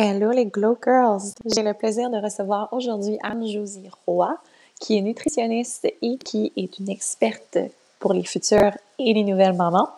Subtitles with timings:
[0.00, 1.34] Hello les Glow Girls!
[1.44, 4.38] J'ai le plaisir de recevoir aujourd'hui Anne-Josie Roy,
[4.78, 7.58] qui est nutritionniste et qui est une experte
[7.98, 9.88] pour les futures et les nouvelles mamans.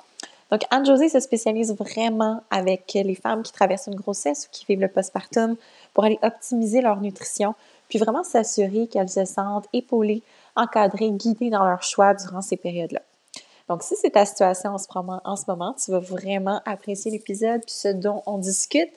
[0.50, 4.80] Donc, Anne-Josie se spécialise vraiment avec les femmes qui traversent une grossesse ou qui vivent
[4.80, 5.56] le postpartum
[5.92, 7.54] pour aller optimiser leur nutrition,
[7.90, 10.22] puis vraiment s'assurer qu'elles se sentent épaulées,
[10.56, 13.02] encadrées, guidées dans leur choix durant ces périodes-là.
[13.68, 14.78] Donc, si c'est ta situation en
[15.36, 18.90] ce moment tu vas vraiment apprécier l'épisode puis ce dont on discute.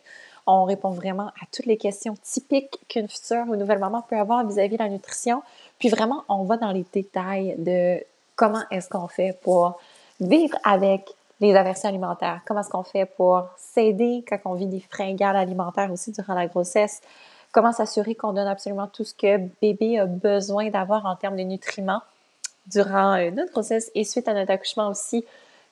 [0.46, 4.46] On répond vraiment à toutes les questions typiques qu'une future ou nouvelle maman peut avoir
[4.46, 5.42] vis-à-vis de la nutrition.
[5.80, 8.04] Puis vraiment, on va dans les détails de
[8.36, 9.80] comment est-ce qu'on fait pour
[10.20, 11.10] vivre avec
[11.40, 15.92] les aversions alimentaires, comment est-ce qu'on fait pour s'aider quand on vit des fringales alimentaires
[15.92, 17.02] aussi durant la grossesse,
[17.52, 21.44] comment s'assurer qu'on donne absolument tout ce que bébé a besoin d'avoir en termes de
[21.44, 22.02] nutriments
[22.68, 25.26] durant euh, notre grossesse et suite à notre accouchement aussi?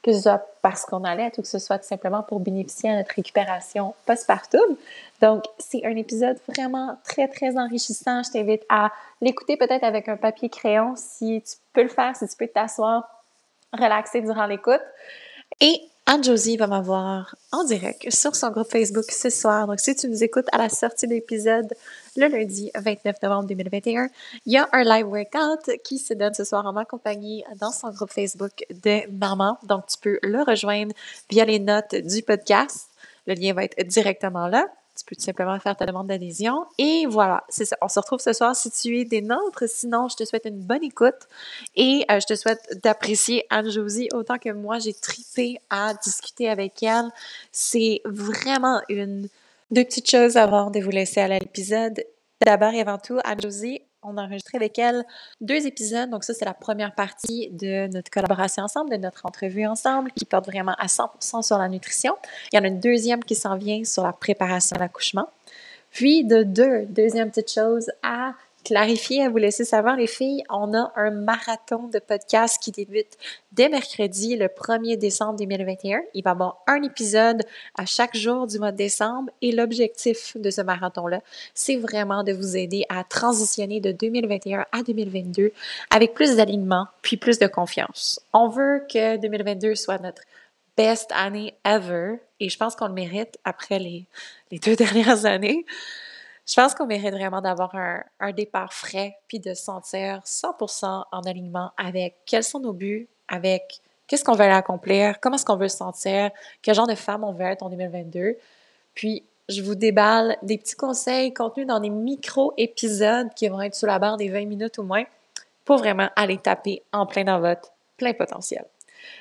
[0.04, 2.96] Que ce soit parce qu'on allait ou que ce soit tout simplement pour bénéficier à
[2.96, 4.76] notre récupération postpartum.
[5.22, 8.24] Donc, c'est un épisode vraiment très, très enrichissant.
[8.24, 8.91] Je t'invite à
[9.22, 13.04] l'écouter peut-être avec un papier crayon si tu peux le faire, si tu peux t'asseoir,
[13.74, 14.82] relaxer durant l'écoute.
[15.60, 19.68] Et Anne-Josie va m'avoir en direct sur son groupe Facebook ce soir.
[19.68, 21.74] Donc, si tu nous écoutes à la sortie de l'épisode
[22.18, 24.10] le lundi 29 novembre 2021,
[24.46, 27.72] il y a un live workout qui se donne ce soir en ma compagnie dans
[27.72, 29.57] son groupe Facebook de maman.
[29.63, 30.94] Donc, tu peux le rejoindre
[31.29, 32.90] via les notes du podcast.
[33.27, 34.68] Le lien va être directement là
[35.02, 36.66] tu peux tout simplement faire ta demande d'adhésion.
[36.77, 37.76] Et voilà, c'est ça.
[37.82, 39.63] On se retrouve ce soir si tu es des nôtres.
[39.68, 41.27] Sinon, je te souhaite une bonne écoute
[41.76, 46.84] et euh, je te souhaite d'apprécier Anne-Josie autant que moi, j'ai tripé à discuter avec
[46.84, 47.10] elle.
[47.52, 49.27] C'est vraiment une...
[49.72, 52.04] Deux petites choses avant de vous laisser à l'épisode.
[52.46, 55.05] D'abord et avant tout, Anne-Josie, on a enregistré avec elle
[55.40, 56.10] deux épisodes.
[56.10, 60.26] Donc ça, c'est la première partie de notre collaboration ensemble, de notre entrevue ensemble, qui
[60.26, 62.16] porte vraiment à 100% sur la nutrition.
[62.52, 65.28] Il y en a une deuxième qui s'en vient sur la préparation à l'accouchement.
[65.91, 70.73] Puis de deux, deuxième petite chose à clarifier, à vous laisser savoir, les filles, on
[70.73, 73.17] a un marathon de podcast qui débute
[73.51, 76.01] dès mercredi, le 1er décembre 2021.
[76.13, 77.44] Il va y avoir un épisode
[77.77, 81.21] à chaque jour du mois de décembre et l'objectif de ce marathon-là,
[81.53, 85.51] c'est vraiment de vous aider à transitionner de 2021 à 2022
[85.89, 88.19] avec plus d'alignement puis plus de confiance.
[88.33, 90.21] On veut que 2022 soit notre
[90.77, 94.05] best année ever et je pense qu'on le mérite après les,
[94.51, 95.66] les deux dernières années
[96.51, 97.73] je pense qu'on mérite vraiment d'avoir
[98.19, 103.07] un, départ frais, puis de se sentir 100% en alignement avec quels sont nos buts,
[103.29, 106.29] avec qu'est-ce qu'on veut accomplir, comment est-ce qu'on veut se sentir,
[106.62, 108.35] quel genre de femme on veut être en 2022.
[108.94, 113.85] Puis, je vous déballe des petits conseils contenus dans des micro-épisodes qui vont être sous
[113.85, 115.06] la barre des 20 minutes ou moins
[115.63, 118.66] pour vraiment aller taper en plein dans votre plein potentiel.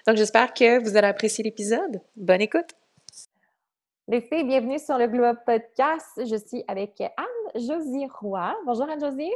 [0.05, 2.01] Donc, j'espère que vous allez apprécier l'épisode.
[2.17, 2.80] Bonne écoute!
[4.11, 6.09] Les filles, bienvenue sur le Globe Podcast.
[6.17, 8.57] Je suis avec Anne-Josie Roy.
[8.67, 9.31] Bonjour Anne-Josie.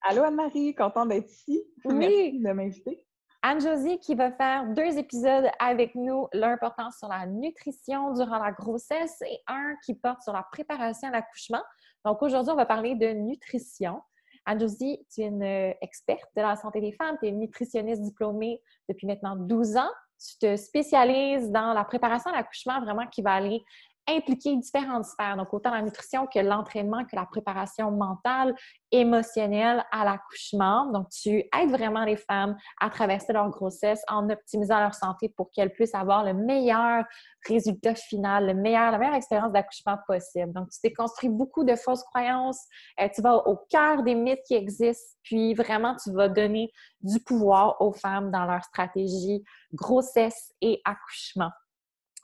[0.00, 1.62] Allô Anne-Marie, contente d'être ici.
[1.84, 1.96] Oui.
[1.96, 3.06] Merci de m'inviter.
[3.42, 8.52] Anne-Josie qui va faire deux épisodes avec nous, l'un portant sur la nutrition durant la
[8.52, 11.62] grossesse et un qui porte sur la préparation à l'accouchement.
[12.06, 14.00] Donc aujourd'hui, on va parler de nutrition.
[14.46, 15.42] Anne-Josie, tu es une
[15.82, 19.90] experte de la santé des femmes, tu es une nutritionniste diplômée depuis maintenant 12 ans
[20.22, 23.62] tu te spécialises dans la préparation à l'accouchement vraiment qui va aller
[24.08, 28.54] impliquer différentes sphères, donc autant la nutrition que l'entraînement, que la préparation mentale,
[28.90, 30.90] émotionnelle à l'accouchement.
[30.92, 35.50] Donc, tu aides vraiment les femmes à traverser leur grossesse en optimisant leur santé pour
[35.50, 37.04] qu'elles puissent avoir le meilleur
[37.46, 40.52] résultat final, le meilleur, la meilleure expérience d'accouchement possible.
[40.52, 42.60] Donc, tu t'es construit beaucoup de fausses croyances,
[43.00, 46.70] euh, tu vas au cœur des mythes qui existent, puis vraiment, tu vas donner
[47.00, 49.42] du pouvoir aux femmes dans leur stratégie
[49.72, 51.50] grossesse et accouchement.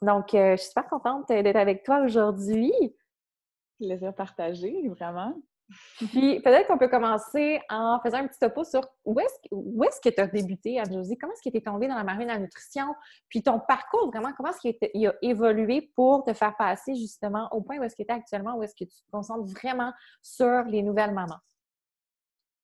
[0.02, 2.72] Donc, euh, je suis super contente d'être avec toi aujourd'hui.
[3.78, 5.34] Plaisir partagé, vraiment.
[5.98, 10.20] Puis peut-être qu'on peut commencer en faisant un petit topo sur où est-ce, que tu
[10.20, 11.18] as débuté, Anne-Josie?
[11.18, 12.94] Comment est-ce que tu es tombée dans la marine de la nutrition?
[13.28, 17.60] Puis ton parcours, vraiment, comment est-ce qu'il a évolué pour te faire passer justement au
[17.60, 19.92] point où est-ce que tu es actuellement, où est-ce que tu te concentres vraiment
[20.22, 21.40] sur les nouvelles mamans?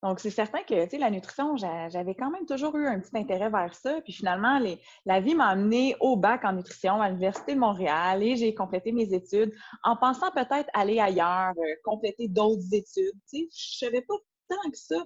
[0.05, 3.75] Donc, c'est certain que, la nutrition, j'avais quand même toujours eu un petit intérêt vers
[3.75, 4.03] ça.
[4.03, 4.61] Puis finalement,
[5.06, 8.93] la vie m'a amené au bac en nutrition à l'Université de Montréal et j'ai complété
[8.93, 13.15] mes études en pensant peut-être aller ailleurs, euh, compléter d'autres études.
[13.31, 14.15] Tu sais, je savais pas
[14.51, 14.97] tant que ça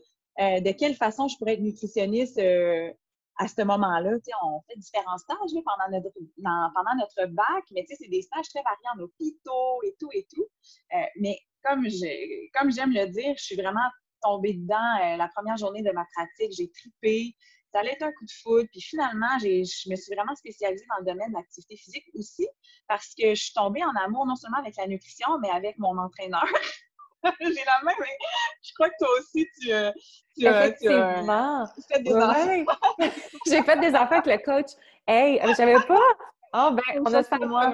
[0.40, 2.90] euh, de quelle façon je pourrais être nutritionniste euh,
[3.38, 4.16] à ce moment-là.
[4.16, 8.48] Tu sais, on fait différents stages pendant, notre, bac, mais tu sais, c'est des stages
[8.48, 10.48] très variés en hôpitaux et tout et tout.
[11.20, 11.86] mais comme
[12.52, 13.88] comme j'aime le dire, je suis vraiment
[14.22, 16.52] tombée dedans euh, la première journée de ma pratique.
[16.56, 17.34] J'ai tripé.
[17.72, 18.68] ça allait être un coup de foudre.
[18.70, 22.46] Puis finalement, je me suis vraiment spécialisée dans le domaine de l'activité physique aussi
[22.86, 25.96] parce que je suis tombée en amour non seulement avec la nutrition, mais avec mon
[25.98, 26.44] entraîneur.
[27.40, 27.94] J'ai la même.
[28.62, 29.90] Je crois que toi aussi, tu, euh,
[30.36, 31.66] tu, Effectivement.
[31.74, 32.96] tu fait des enfants.
[33.46, 34.70] J'ai fait des enfants avec le coach.
[35.06, 36.00] Hey, euh, j'avais pas.
[36.52, 37.72] Ah, oh, ben, on a ça moi.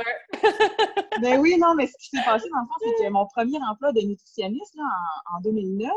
[1.20, 3.58] ben oui, non, mais ce qui s'est passé, dans le fond, c'est que mon premier
[3.70, 4.85] emploi de nutritionniste, là,
[5.31, 5.93] en, en 2009,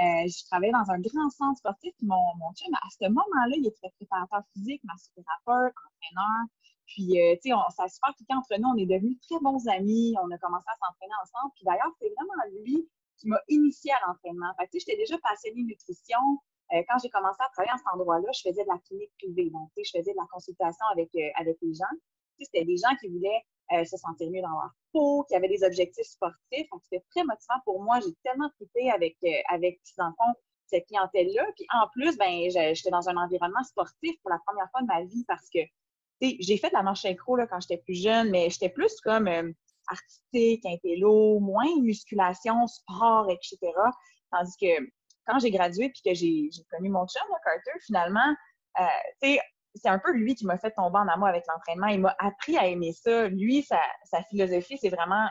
[0.00, 3.66] euh, je travaillais dans un grand centre sportif, mon, mon chum, à ce moment-là, il
[3.66, 6.46] était préparateur physique, massothérapeute, entraîneur.
[6.86, 8.68] Puis, euh, tu sais, ça se super tout entre nous.
[8.70, 10.14] On est devenus très bons amis.
[10.22, 11.52] On a commencé à s'entraîner ensemble.
[11.54, 14.54] Puis d'ailleurs, c'est vraiment lui qui m'a initié à l'entraînement.
[14.58, 16.22] Fait tu sais, j'étais déjà passionnée de nutrition.
[16.72, 19.50] Euh, quand j'ai commencé à travailler à cet endroit-là, je faisais de la clinique privée.
[19.50, 21.92] Donc, tu sais, je faisais de la consultation avec, avec les gens.
[22.38, 23.42] Tu sais, c'était des gens qui voulaient
[23.84, 26.68] se sentir mieux dans leur peau, qui avaient des objectifs sportifs.
[26.72, 28.00] Donc, c'était très motivant pour moi.
[28.00, 30.14] J'ai tellement trippé avec, euh, avec, dans le
[30.66, 31.46] cette clientèle-là.
[31.56, 35.02] Puis en plus, ben, j'étais dans un environnement sportif pour la première fois de ma
[35.04, 35.60] vie parce que
[36.20, 39.28] j'ai fait de la marche synchro là, quand j'étais plus jeune, mais j'étais plus comme
[39.28, 39.50] euh,
[39.88, 43.58] artistique, intello, moins musculation, sport, etc.
[44.30, 44.90] Tandis que
[45.26, 48.34] quand j'ai gradué puis que j'ai connu mon chum, Carter, finalement,
[48.80, 48.84] euh,
[49.22, 49.40] tu sais,
[49.80, 51.86] c'est un peu lui qui m'a fait tomber en amour avec l'entraînement.
[51.88, 53.28] Il m'a appris à aimer ça.
[53.28, 53.80] Lui, sa,
[54.30, 55.28] philosophie, c'est vraiment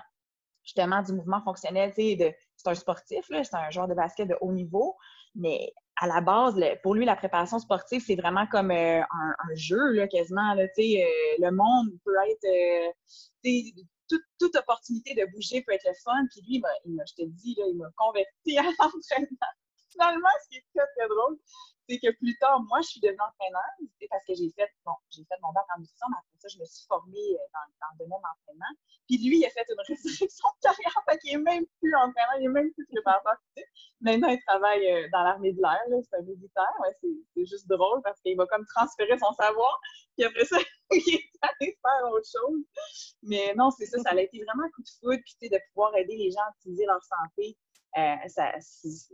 [0.63, 1.91] justement du mouvement fonctionnel.
[1.95, 2.33] C'est
[2.65, 4.95] un sportif, c'est un joueur de basket de haut niveau,
[5.35, 10.05] mais à la base, pour lui, la préparation sportive, c'est vraiment comme euh, un, jeu,
[10.07, 10.55] quasiment.
[10.55, 12.91] Euh, le monde peut être.
[13.45, 13.81] Euh,
[14.39, 16.25] toute, opportunité de bouger peut être le fun.
[16.31, 19.51] Puis lui, je te dis, il m'a converti à l'entraînement.
[19.91, 21.38] Finalement, ce qui est très drôle,
[21.88, 25.24] c'est que plus tard, moi, je suis devenue entraîneuse parce que j'ai fait, bon, j'ai
[25.24, 27.98] fait mon bac en nutrition, mais après ça, je me suis formée euh, dans, le
[28.00, 28.74] domaine de l'entraînement.
[29.07, 32.36] Puis lui, il a fait une résurrection de carrière, fait qu'il n'est même plus entraîneur,
[32.39, 33.38] il n'est même plus préparateur
[34.01, 36.74] Maintenant, il travaille euh, dans l'armée de l'air, c'est un militaire.
[36.81, 39.80] Ouais, c'est juste drôle parce qu'il va comme transférer son savoir,
[40.16, 40.57] puis après ça,
[40.92, 42.62] il est allé faire autre chose.
[43.24, 45.95] Mais non, c'est ça, ça a été vraiment un coup de foudre, puis de pouvoir
[45.95, 47.57] aider les gens à optimiser leur santé,
[48.27, 48.53] ça,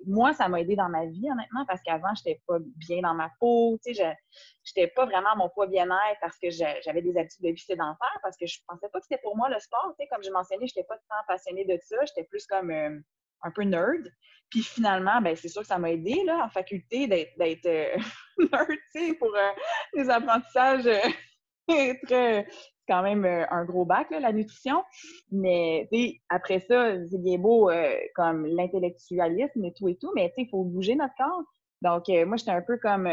[0.06, 3.14] moi, ça m'a aidé dans ma vie, honnêtement, parce qu'avant, je n'étais pas bien dans
[3.14, 3.78] ma peau.
[3.84, 4.16] Tu sais,
[4.64, 7.62] je n'étais pas vraiment à mon poids bien-être parce que j'avais des habitudes de vie
[7.62, 9.94] sédentaire, parce que je pensais pas que c'était pour moi le sport.
[9.98, 11.96] Tu sais, comme je mentionnais, je n'étais pas tant passionnée de ça.
[12.06, 13.00] J'étais plus comme euh,
[13.44, 14.12] un peu nerd.
[14.50, 17.98] Puis finalement, ben, c'est sûr que ça m'a aidé là, en faculté d'être euh,
[18.38, 19.32] nerd, tu sais, pour
[19.94, 20.88] les apprentissages
[22.08, 22.46] très
[22.88, 24.84] quand même euh, un gros bac, la nutrition.
[25.32, 25.88] Mais
[26.30, 30.64] après ça, c'est bien beau euh, comme l'intellectualisme et tout et tout, mais il faut
[30.64, 31.44] bouger notre corps.
[31.82, 33.10] Donc, euh, moi, j'étais un peu comme.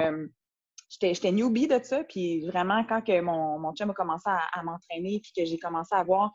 [1.01, 2.05] j'étais newbie de ça.
[2.05, 5.95] Puis vraiment, quand que mon, mon chum a commencé à, m'entraîner, puis que j'ai commencé
[5.95, 6.33] à voir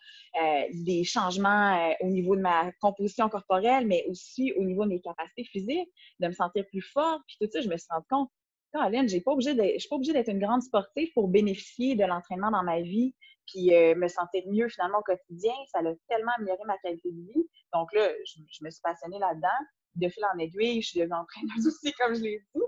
[0.73, 5.45] des changements au niveau de ma composition corporelle, mais aussi au niveau de mes capacités
[5.45, 5.89] physiques,
[6.19, 8.29] de me sentir plus forte, puis tout ça, je me suis rendu compte
[8.75, 12.81] Je ne suis pas obligée d'être une grande sportive pour bénéficier de l'entraînement dans ma
[12.81, 13.15] vie
[13.47, 15.53] puis euh, me sentir mieux finalement au quotidien.
[15.71, 17.47] Ça a tellement amélioré ma qualité de vie.
[17.73, 19.47] Donc là, je, me suis passionnée là-dedans.
[19.95, 22.61] De fil en aiguille, je suis devenue entraîneuse aussi, comme je l'ai dit.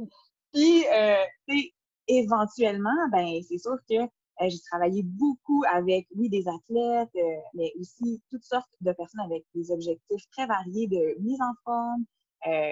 [0.54, 1.62] Puis, euh,
[2.08, 7.10] éventuellement, ben c'est sûr que euh, j'ai travaillé beaucoup avec, oui, des athlètes,
[7.54, 12.06] mais aussi toutes sortes de personnes avec des objectifs très variés de mise en forme,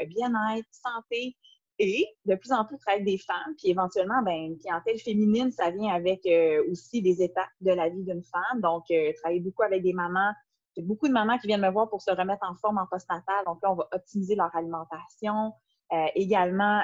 [0.07, 1.35] bien-être, santé.
[1.77, 5.51] Et de plus en plus, travailler avec des femmes, puis éventuellement, ben, une clientèle féminine,
[5.51, 8.61] ça vient avec euh, aussi des étapes de la vie d'une femme.
[8.61, 10.31] Donc, euh, travailler beaucoup avec des mamans.
[10.75, 13.43] J'ai beaucoup de mamans qui viennent me voir pour se remettre en forme en postnatal.
[13.45, 15.53] Donc là, on va optimiser leur alimentation.
[15.91, 16.81] Euh, également,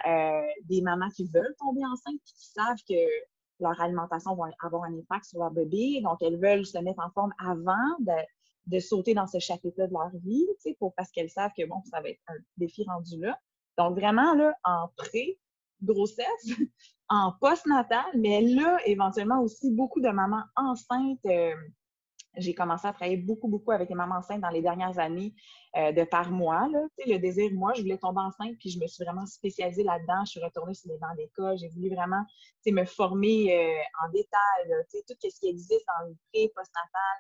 [0.66, 2.96] des mamans qui veulent tomber enceintes et qui savent que
[3.60, 6.02] leur alimentation va avoir un impact sur leur bébé.
[6.04, 10.12] Donc, elles veulent se mettre en forme avant de, sauter dans ce chapitre-là de leur
[10.24, 10.48] vie,
[10.96, 13.38] parce qu'elles savent que, bon, ça va être un défi rendu là.
[13.78, 16.46] Donc, vraiment, là, en pré-grossesse,
[17.10, 21.26] en post-natal, mais là, éventuellement aussi, beaucoup de mamans enceintes.
[21.26, 21.54] Euh,
[22.38, 25.34] j'ai commencé à travailler beaucoup, beaucoup avec les mamans enceintes dans les dernières années
[25.76, 26.68] euh, de par moi.
[26.72, 26.80] Là.
[27.06, 30.24] le désir, moi, je voulais tomber enceinte, puis je me suis vraiment spécialisée là-dedans.
[30.26, 31.58] Je suis retournée sur les bancs d'école.
[31.58, 32.24] J'ai voulu vraiment
[32.66, 37.18] me former euh, en détail, tout ce qui existe le pré, post-natal,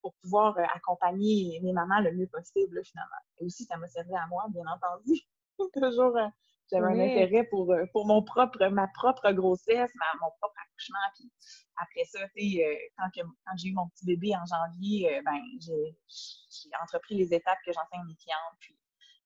[0.00, 3.16] pour pouvoir accompagner mes mamans le mieux possible, finalement.
[3.38, 5.20] Et aussi, ça m'a servi à moi, bien entendu.
[5.74, 6.28] toujours, euh,
[6.70, 10.98] j'avais un intérêt pour, euh, pour mon propre, ma propre grossesse, mon propre accouchement.
[11.14, 11.30] Puis
[11.76, 17.16] après ça, euh, quand, quand j'ai eu mon petit bébé en janvier, ben, j'ai entrepris
[17.16, 18.56] les étapes que j'enseigne à mes clientes.
[18.60, 18.76] Puis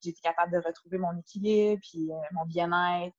[0.02, 3.16] j'ai été capable de retrouver mon équilibre, puis mon bien-être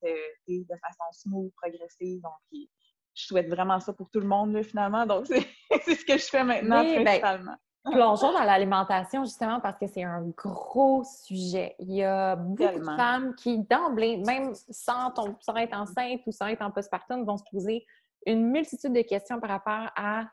[0.47, 2.21] de façon smooth, progressive.
[2.21, 5.05] Donc, je souhaite vraiment ça pour tout le monde, finalement.
[5.05, 5.27] Donc,
[5.85, 7.57] c'est ce que je fais maintenant, ben, principalement.
[7.89, 11.75] Plongeons dans l'alimentation justement parce que c'est un gros sujet.
[11.79, 16.47] Il y a beaucoup de femmes qui, d'emblée, même sans, sans, être enceinte ou sans
[16.47, 17.85] être en postpartum, vont se poser
[18.25, 20.25] une multitude de questions par rapport à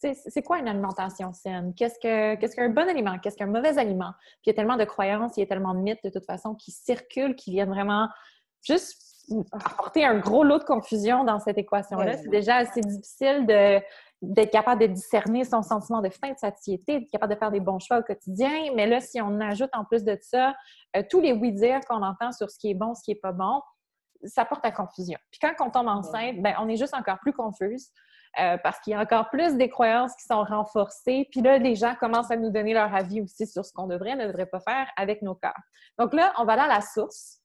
[0.00, 1.74] c'est quoi une alimentation saine?
[1.74, 3.18] Qu'est-ce qu'un bon aliment?
[3.18, 4.12] Qu'est-ce qu'un mauvais aliment?
[4.42, 6.24] Puis il y a tellement de croyances, il y a tellement de mythes de toute
[6.24, 8.08] façon qui circulent, qui viennent vraiment
[8.62, 9.08] juste
[9.52, 12.16] apporter un gros lot de confusion dans cette équation-là.
[12.16, 13.46] C'est déjà assez difficile
[14.20, 17.60] d'être capable de discerner son sentiment de faim, de satiété, d'être capable de faire des
[17.60, 18.50] bons choix au quotidien.
[18.74, 20.54] Mais là, si on ajoute en plus de ça
[20.96, 23.32] euh, tous les oui-dire qu'on entend sur ce qui est bon, ce qui n'est pas
[23.32, 23.60] bon,
[24.24, 25.18] ça porte à confusion.
[25.30, 27.90] Puis quand on tombe enceinte, ben, on est juste encore plus confuse.
[28.38, 31.26] Euh, parce qu'il y a encore plus des croyances qui sont renforcées.
[31.30, 34.16] Puis là, les gens commencent à nous donner leur avis aussi sur ce qu'on devrait,
[34.16, 35.58] ne devrait pas faire avec nos corps.
[35.98, 37.40] Donc là, on va dans la source.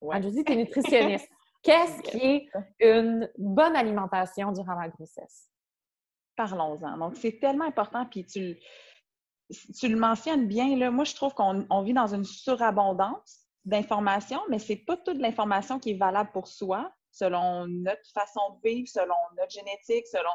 [0.00, 0.20] Ouais.
[0.20, 1.28] dis, tu es nutritionniste.
[1.62, 2.48] Qu'est-ce qui est
[2.78, 5.50] une bonne alimentation durant la grossesse?
[6.36, 6.98] Parlons-en.
[6.98, 8.58] Donc, c'est tellement important, puis tu,
[9.78, 10.76] tu le mentionnes bien.
[10.76, 15.78] Là, moi, je trouve qu'on vit dans une surabondance d'informations, mais c'est pas toute l'information
[15.78, 20.30] qui est valable pour soi selon notre façon de vivre, selon notre génétique, selon.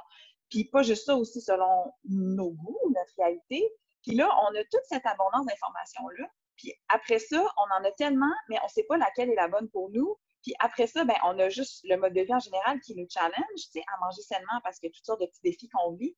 [0.50, 3.64] Puis pas juste ça aussi, selon nos goûts, notre réalité.
[4.02, 6.28] Puis là, on a toute cette abondance d'informations-là.
[6.58, 9.48] Puis après ça, on en a tellement, mais on ne sait pas laquelle est la
[9.48, 10.18] bonne pour nous.
[10.42, 13.08] Puis après ça, ben, on a juste le mode de vie en général qui nous
[13.10, 13.34] challenge,
[13.76, 16.16] à manger sainement parce a toutes sortes de petits défis qu'on vit.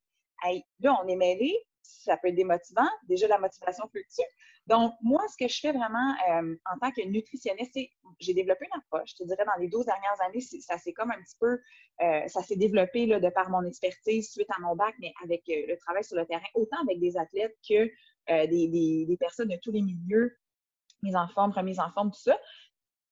[0.80, 2.88] là, on est mêlé, ça peut être démotivant.
[3.08, 4.22] Déjà, la motivation fluctue.
[4.68, 7.90] Donc, moi, ce que je fais vraiment euh, en tant que nutritionniste, c'est
[8.20, 9.12] j'ai développé une approche.
[9.12, 11.60] Je te dirais, dans les 12 dernières années, ça s'est comme un petit peu,
[12.02, 15.44] euh, ça s'est développé là, de par mon expertise suite à mon bac, mais avec
[15.50, 17.90] euh, le travail sur le terrain, autant avec des athlètes que
[18.30, 20.38] des, des, personnes de tous les milieux,
[21.02, 22.40] mise en forme, remise en forme, tout ça.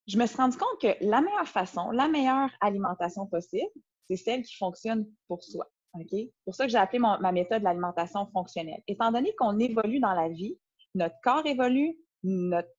[0.08, 3.70] Je me suis rendu compte que la meilleure façon, la meilleure alimentation possible,
[4.10, 5.67] c'est celle qui fonctionne pour soi.
[6.10, 8.81] C'est pour ça que j'ai appelé ma méthode l'alimentation fonctionnelle.
[8.88, 10.58] Étant donné qu'on évolue dans la vie,
[10.96, 12.70] notre corps évolue, notre,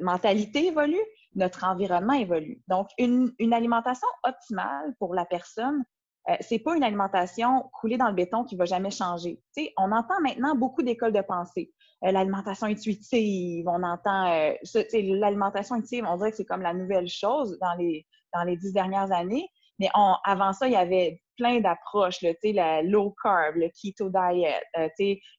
[0.00, 1.00] mentalité évolue,
[1.34, 2.62] notre environnement évolue.
[2.68, 5.84] Donc, une, alimentation optimale pour la personne,
[6.28, 9.40] euh, c'est pas une alimentation coulée dans le béton qui va jamais changer.
[9.78, 11.72] on entend maintenant beaucoup d'écoles de pensée.
[12.04, 14.54] Euh, l'alimentation intuitive, on entend euh,
[14.92, 18.72] l'alimentation intuitive, on dirait que c'est comme la nouvelle chose dans les, dans les dix
[18.72, 19.48] dernières années.
[19.80, 19.88] Mais
[20.24, 24.88] avant ça, il y avait plein d'approches, la low carb, le keto diet, euh,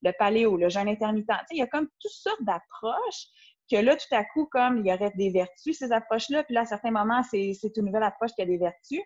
[0.01, 1.29] le paléo, le jeûne intermittent.
[1.51, 3.27] Il y a comme toutes sortes d'approches
[3.69, 6.61] que là, tout à coup, comme il y aurait des vertus, ces approches-là, puis là,
[6.61, 9.01] à certains moments, c'est une nouvelle approche qui a des vertus.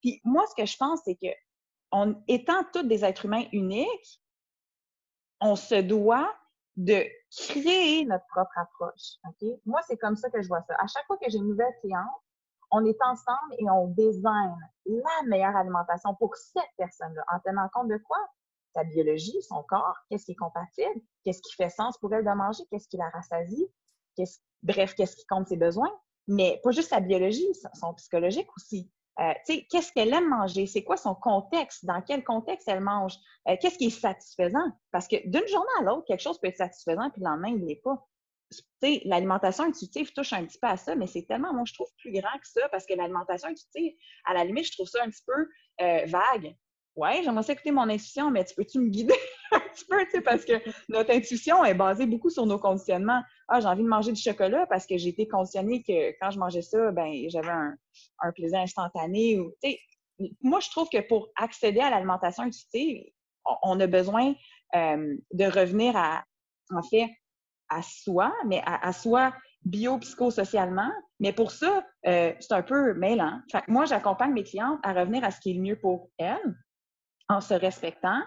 [0.00, 1.28] Puis moi, ce que je pense, c'est que
[1.90, 4.20] en étant tous des êtres humains uniques,
[5.40, 6.34] on se doit
[6.78, 7.04] de
[7.36, 9.18] créer notre propre approche.
[9.66, 10.74] Moi, c'est comme ça que je vois ça.
[10.78, 12.06] À chaque fois que j'ai une nouvelle cliente,
[12.70, 14.54] on est ensemble et on design
[14.86, 18.18] la meilleure alimentation pour cette personne-là, en tenant compte de quoi?
[18.74, 22.30] Sa biologie, son corps, qu'est-ce qui est compatible, qu'est-ce qui fait sens pour elle de
[22.30, 23.66] manger, qu'est-ce qui la rassasie,
[24.62, 25.92] bref, qu'est-ce qui compte ses besoins,
[26.28, 28.88] mais pas juste sa biologie, son psychologique aussi.
[29.20, 30.66] Euh, qu'est-ce qu'elle aime manger?
[30.66, 31.84] C'est quoi son contexte?
[31.84, 33.14] Dans quel contexte elle mange?
[33.48, 34.70] Euh, qu'est-ce qui est satisfaisant?
[34.92, 37.60] Parce que d'une journée à l'autre, quelque chose peut être satisfaisant, puis le lendemain, il
[37.60, 38.06] ne l'est pas
[39.04, 42.12] l'alimentation intuitive touche un petit peu à ça, mais c'est tellement, moi, je trouve plus
[42.12, 43.92] grand que ça parce que l'alimentation intuitive,
[44.24, 45.48] à la limite, je trouve ça un petit peu
[45.82, 46.56] euh, vague.
[46.98, 49.14] Ouais, j'aimerais ça écouter mon intuition, mais tu peux-tu me guider
[49.52, 50.54] un petit peu, parce que
[50.88, 53.22] notre intuition est basée beaucoup sur nos conditionnements.
[53.46, 56.40] Ah, j'ai envie de manger du chocolat parce que j'ai été conditionnée que quand je
[56.40, 59.38] mangeais ça, ben j'avais un, plaisir instantané.
[59.38, 59.54] Ou,
[60.42, 63.04] moi, je trouve que pour accéder à l'alimentation intuitive,
[63.62, 64.34] on, a besoin
[64.74, 66.24] euh, de revenir à,
[66.74, 67.08] en fait,
[67.68, 69.32] à soi, mais à, soi
[69.64, 70.90] bio-psychosocialement.
[71.20, 73.40] Mais pour ça, euh, c'est un peu mêlant.
[73.68, 76.56] Moi, j'accompagne mes clientes à revenir à ce qui est le mieux pour elles,
[77.28, 78.20] en se respectant,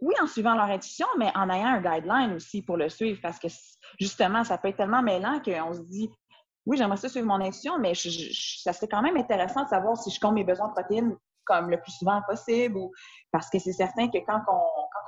[0.00, 3.38] oui, en suivant leur intuition, mais en ayant un guideline aussi pour le suivre, parce
[3.38, 3.48] que
[4.00, 6.10] justement, ça peut être tellement mêlant qu'on se dit,
[6.66, 10.10] oui, j'aimerais ça suivre mon intuition, mais ça serait quand même intéressant de savoir si
[10.10, 12.78] je compte mes besoins de protéines comme le plus souvent possible,
[13.30, 14.40] parce que c'est certain que quand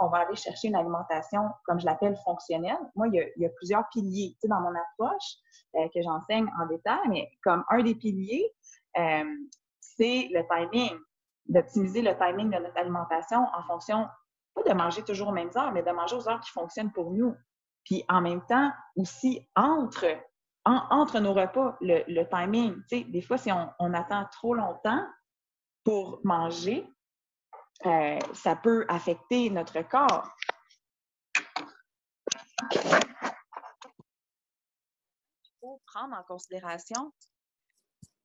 [0.01, 3.89] on, va aller chercher une alimentation, comme je l'appelle, fonctionnelle, moi, il y a, plusieurs
[3.91, 5.37] piliers dans mon approche
[5.77, 8.51] euh, que j'enseigne en détail, mais comme un des piliers,
[8.99, 9.25] euh,
[9.81, 10.99] c'est le timing,
[11.47, 14.09] d'optimiser le timing de notre alimentation en fonction,
[14.55, 17.11] pas de manger toujours aux mêmes heures, mais de manger aux heures qui fonctionnent pour
[17.11, 17.35] nous.
[17.85, 20.09] Puis en même temps, aussi entre,
[21.21, 22.83] nos repas, le, timing.
[22.91, 25.05] Des fois, si on attend trop longtemps,
[25.85, 26.91] pour manger,
[27.87, 30.35] euh, ça peut affecter notre corps.
[32.73, 32.81] Il
[35.61, 37.13] faut prendre en considération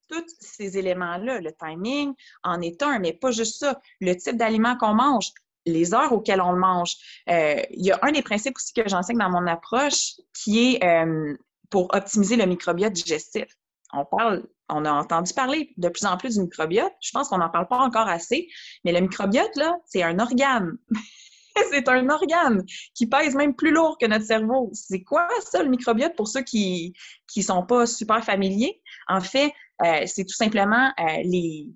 [0.10, 2.14] tous ces éléments-là, le timing
[2.44, 5.32] en est un, mais pas juste ça, le type d'aliment qu'on mange,
[5.66, 6.96] les heures auxquelles on le mange.
[7.30, 10.84] Euh, il y a un des principes aussi que j'enseigne dans mon approche qui est
[10.84, 11.38] euh,
[11.70, 13.46] pour optimiser le microbiote digestif.
[13.94, 16.94] On parle, on a entendu parler de plus en plus du microbiote.
[17.02, 18.48] Je pense qu'on n'en parle pas encore assez,
[18.84, 20.78] mais le microbiote, là, c'est un organe.
[21.72, 22.64] c'est un organe
[22.94, 24.70] qui pèse même plus lourd que notre cerveau.
[24.74, 26.94] C'est quoi ça, le microbiote, pour ceux qui
[27.36, 28.82] ne sont pas super familiers?
[29.08, 29.54] En fait,
[29.86, 30.92] euh, c'est tout simplement
[31.24, 31.68] les,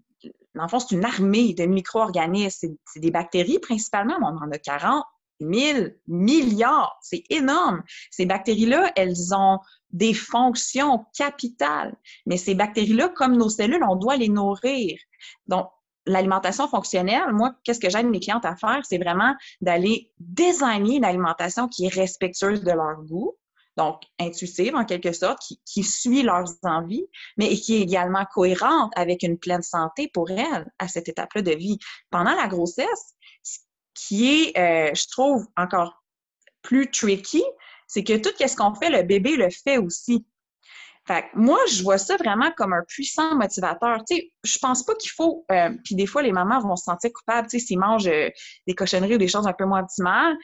[0.55, 2.75] dans le fond, c'est une armée de micro-organismes.
[2.85, 5.03] C'est des bactéries principalement, mais on en a 40
[5.39, 6.97] 000 milliards.
[7.01, 7.83] C'est énorme.
[8.11, 9.59] Ces bactéries-là, elles ont
[9.91, 11.95] des fonctions capitales.
[12.25, 14.97] Mais ces bactéries-là, comme nos cellules, on doit les nourrir.
[15.47, 15.69] Donc,
[16.05, 18.81] l'alimentation fonctionnelle, moi, qu'est-ce que j'aide mes clientes à faire?
[18.83, 23.35] C'est vraiment d'aller désigner une alimentation qui est respectueuse de leur goût,
[23.77, 27.05] donc intuitive en quelque sorte, qui, suit leurs envies,
[27.37, 31.51] mais qui est également cohérente avec une pleine santé pour elles à cette étape-là de
[31.51, 31.79] vie.
[32.09, 33.59] Pendant la grossesse, ce
[33.95, 36.03] qui est, euh, je trouve, encore
[36.61, 37.43] plus tricky,
[37.87, 40.25] c'est que tout ce qu'on fait, le bébé le fait aussi.
[41.05, 43.99] Fait moi, je vois ça vraiment comme un puissant motivateur.
[44.09, 45.45] Tu sais, je pense pas qu'il faut.
[45.51, 48.29] Euh, puis des fois, les mamans vont se sentir coupables, tu sais, s'ils mangent euh,
[48.67, 50.35] des cochonneries ou des choses un peu moins optimales.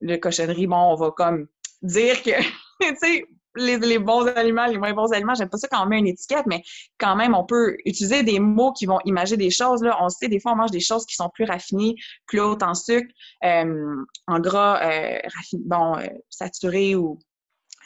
[0.00, 1.46] Le cochonnerie, bon, on va comme
[1.82, 2.30] dire que,
[2.80, 3.24] tu sais,
[3.56, 6.46] les, bons aliments, les moins bons aliments, j'aime pas ça quand on met une étiquette,
[6.46, 6.62] mais
[6.98, 9.82] quand même, on peut utiliser des mots qui vont imaginer des choses.
[9.82, 9.98] Là.
[10.00, 11.94] On sait, des fois, on mange des choses qui sont plus raffinées,
[12.26, 13.08] plus hautes en sucre,
[13.44, 15.18] euh, en gras, euh,
[15.64, 17.18] bon, euh, saturé ou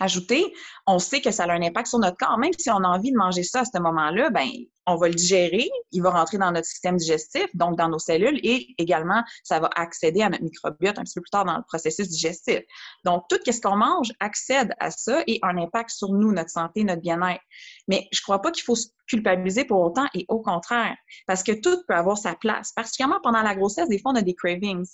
[0.00, 0.52] ajouté,
[0.86, 2.38] on sait que ça a un impact sur notre corps.
[2.38, 4.48] Même si on a envie de manger ça à ce moment-là, ben
[4.86, 8.38] on va le digérer, il va rentrer dans notre système digestif, donc dans nos cellules,
[8.44, 11.64] et également, ça va accéder à notre microbiote un petit peu plus tard dans le
[11.66, 12.60] processus digestif.
[13.04, 16.50] Donc, tout ce qu'on mange accède à ça et a un impact sur nous, notre
[16.50, 17.42] santé, notre bien-être.
[17.88, 21.52] Mais je crois pas qu'il faut se culpabiliser pour autant, et au contraire, parce que
[21.52, 22.72] tout peut avoir sa place.
[22.72, 24.86] Particulièrement pendant la grossesse, des fois, on a des cravings.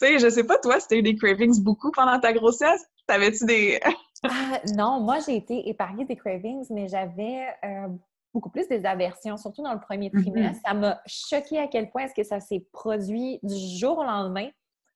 [0.00, 2.34] Tu sais, je sais pas, toi, si tu as eu des cravings beaucoup pendant ta
[2.34, 3.80] grossesse, t'avais-tu des...
[4.24, 7.88] Ah, non, moi, j'ai été épargnée des cravings, mais j'avais euh,
[8.32, 10.22] beaucoup plus des aversions, surtout dans le premier mm-hmm.
[10.22, 10.62] trimestre.
[10.66, 14.48] Ça m'a choqué à quel point est-ce que ça s'est produit du jour au lendemain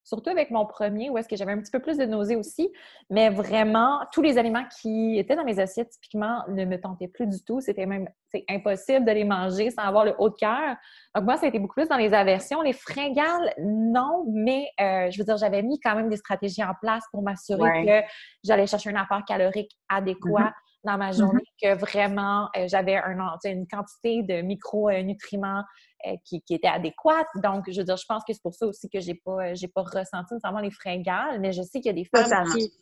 [0.09, 2.73] surtout avec mon premier, où est-ce que j'avais un petit peu plus de nausées aussi.
[3.11, 7.27] Mais vraiment, tous les aliments qui étaient dans mes assiettes, typiquement, ne me tentaient plus
[7.27, 7.61] du tout.
[7.61, 8.09] C'était même
[8.49, 10.77] impossible de les manger sans avoir le haut de cœur.
[11.15, 12.63] Donc, moi, ça a été beaucoup plus dans les aversions.
[12.63, 16.73] Les fringales, non, mais euh, je veux dire, j'avais mis quand même des stratégies en
[16.81, 18.09] place pour m'assurer que
[18.45, 20.41] j'allais chercher un apport calorique adéquat.
[20.41, 20.68] Mm-hmm.
[20.89, 21.77] Dans ma journée, mm-hmm.
[21.77, 25.63] que vraiment euh, j'avais un, une quantité de micronutriments
[26.07, 27.27] euh, qui, était adéquate.
[27.43, 29.69] Donc, je veux dire, je pense que c'est pour ça aussi que j'ai pas, j'ai
[29.69, 32.73] pas ressenti nécessairement les fringales, mais je sais qu'il y a des femmes qui,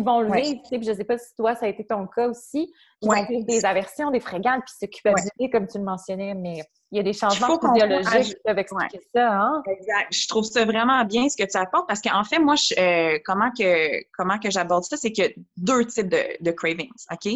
[0.00, 0.60] vont le vivre.
[0.62, 3.24] Tu sais, je sais pas si toi, ça a été ton cas aussi, qui vont
[3.24, 7.00] vivre des aversions, des fringales, puis se culpabiliser, comme tu le mentionnais, mais il y
[7.00, 9.32] a des changements physiologiques qui peuvent expliquer ça.
[9.32, 9.62] Hein?
[9.66, 10.12] Exact.
[10.12, 13.50] Je trouve ça vraiment bien ce que tu apportes parce qu'en fait, moi, euh, comment
[13.50, 17.32] que comment que j'aborde ça, c'est qu'il y a deux types de, cravings, OK?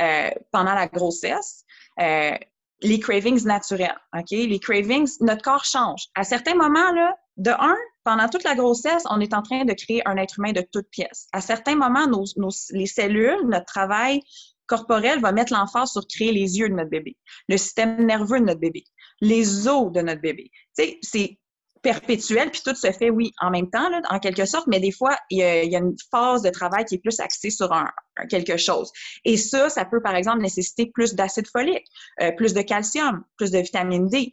[0.00, 1.64] Euh, pendant la grossesse,
[1.98, 4.30] les cravings naturels, OK?
[4.30, 6.08] Les cravings, notre corps change.
[6.14, 9.72] À certains moments, là, de un, pendant toute la grossesse, on est en train de
[9.72, 11.28] créer un être humain de toutes pièces.
[11.32, 14.20] À certains moments, nos, les cellules, notre travail
[14.66, 17.16] corporel va mettre l'emphase sur créer les yeux de notre bébé,
[17.48, 18.84] le système nerveux de notre bébé,
[19.20, 20.50] les os de notre bébé.
[20.76, 21.38] Tu sais, c'est
[21.82, 24.92] perpétuel, puis tout se fait, oui, en même temps, là, en quelque sorte, mais des
[24.92, 27.90] fois, il y, a, une phase de travail qui est plus axée sur un,
[28.30, 28.90] quelque chose.
[29.24, 31.84] Et ça, ça peut, par exemple, nécessiter plus d'acide folique,
[32.20, 34.32] euh, plus de calcium, plus de vitamine D.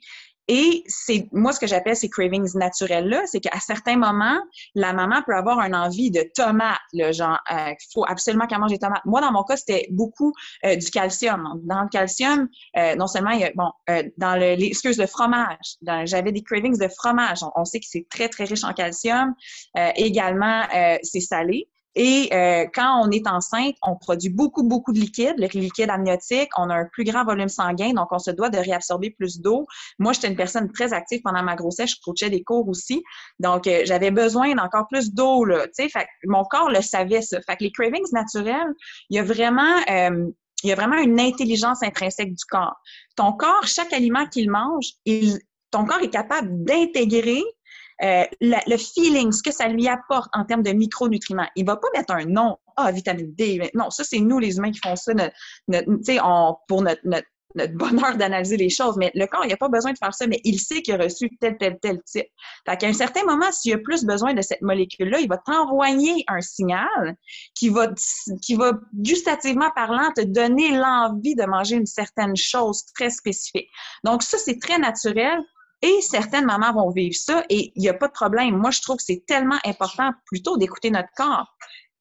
[0.51, 4.39] Et c'est moi ce que j'appelle ces cravings naturels là, c'est qu'à certains moments,
[4.73, 8.57] la maman peut avoir une envie de tomates, le genre euh, il faut absolument qu'elle
[8.57, 9.05] mange des tomates.
[9.05, 10.33] Moi dans mon cas, c'était beaucoup
[10.65, 11.61] euh, du calcium.
[11.65, 13.69] Dans le calcium, euh, non seulement il y a, bon
[14.17, 17.43] dans le les, excuse le fromage, j'avais des cravings de fromage.
[17.43, 19.35] On, on, sait que c'est très très riche en calcium.
[19.95, 20.63] également
[21.03, 21.67] c'est salé.
[22.01, 26.47] Et euh, quand on est enceinte, on produit beaucoup, beaucoup de liquide, le liquide amniotique.
[26.57, 29.65] On a un plus grand volume sanguin, donc on se doit de réabsorber plus d'eau.
[29.97, 31.89] Moi, j'étais une personne très active pendant ma grossesse.
[31.89, 33.03] Je coachais des cours aussi.
[33.39, 35.67] Donc, euh, j'avais besoin d'encore plus d'eau, là.
[35.77, 37.41] Tu sais, mon corps le savait, ça.
[37.41, 38.73] Fait que les cravings naturels,
[39.09, 39.75] il y a vraiment...
[39.89, 40.29] Euh,
[40.63, 42.75] il y a vraiment une intelligence intrinsèque du corps.
[43.15, 45.39] Ton corps, chaque aliment qu'il mange, il,
[45.71, 47.43] ton corps est capable d'intégrer
[48.01, 51.47] euh, le feeling, ce que ça lui apporte en termes de micronutriments.
[51.55, 53.69] Il va pas mettre un nom, ah, vitamine D.
[53.73, 55.35] Non, ça, c'est nous, les humains, qui font ça notre,
[56.67, 58.95] pour notre, notre, notre bonheur d'analyser les choses.
[58.97, 60.97] Mais le corps, il n'a pas besoin de faire ça, mais il sait qu'il a
[61.03, 62.27] reçu tel, tel, tel type.
[62.65, 66.23] Fait qu'à un certain moment, s'il a plus besoin de cette molécule-là, il va t'envoyer
[66.27, 67.15] un signal
[67.55, 67.89] qui va,
[68.41, 73.67] qui va, gustativement parlant, te donner l'envie de manger une certaine chose très spécifique.
[74.05, 75.39] Donc, ça, c'est très naturel
[75.81, 78.57] Et certaines mamans vont vivre ça et il n'y a pas de problème.
[78.57, 81.55] Moi, je trouve que c'est tellement important plutôt d'écouter notre corps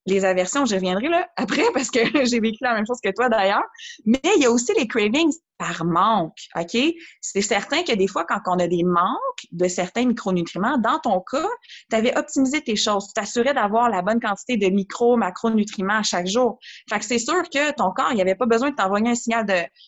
[0.09, 3.29] les aversions, je reviendrai là après parce que j'ai vécu la même chose que toi
[3.29, 3.65] d'ailleurs.
[4.05, 6.79] Mais il y a aussi les cravings par manque, OK?
[7.21, 11.21] C'est certain que des fois, quand on a des manques de certains micronutriments, dans ton
[11.21, 11.49] cas,
[11.91, 13.09] tu avais optimisé tes choses.
[13.09, 16.59] Tu t'assurais d'avoir la bonne quantité de micro, macronutriments à chaque jour.
[16.89, 19.15] Fait que c'est sûr que ton corps, il n'y avait pas besoin de t'envoyer un
[19.15, 19.45] signal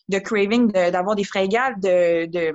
[0.09, 2.53] de, craving, d'avoir des fringales, de, de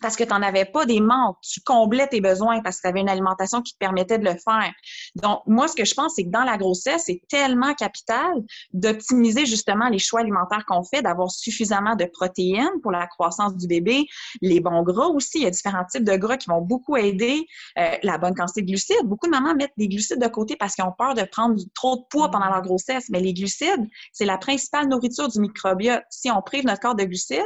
[0.00, 1.36] parce que tu n'en avais pas des manques.
[1.42, 4.34] Tu comblais tes besoins parce que tu avais une alimentation qui te permettait de le
[4.34, 4.72] faire.
[5.16, 8.34] Donc, moi, ce que je pense, c'est que dans la grossesse, c'est tellement capital
[8.72, 13.66] d'optimiser justement les choix alimentaires qu'on fait, d'avoir suffisamment de protéines pour la croissance du
[13.66, 14.06] bébé,
[14.40, 15.38] les bons gras aussi.
[15.38, 17.46] Il y a différents types de gras qui vont beaucoup aider
[17.78, 19.04] euh, la bonne quantité de glucides.
[19.04, 21.96] Beaucoup de mamans mettent des glucides de côté parce qu'ils ont peur de prendre trop
[21.96, 23.08] de poids pendant leur grossesse.
[23.10, 26.02] Mais les glucides, c'est la principale nourriture du microbiote.
[26.10, 27.42] Si on prive notre corps de glucides,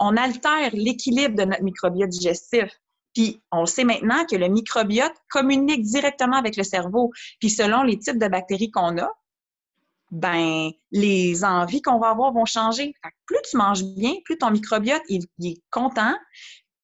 [0.00, 2.70] on altère l'équilibre de notre microbiote digestif.
[3.14, 7.12] Puis on sait maintenant que le microbiote communique directement avec le cerveau.
[7.38, 9.10] Puis selon les types de bactéries qu'on a,
[10.10, 12.94] ben les envies qu'on va avoir vont changer.
[13.26, 16.14] plus tu manges bien, plus ton microbiote il, est content,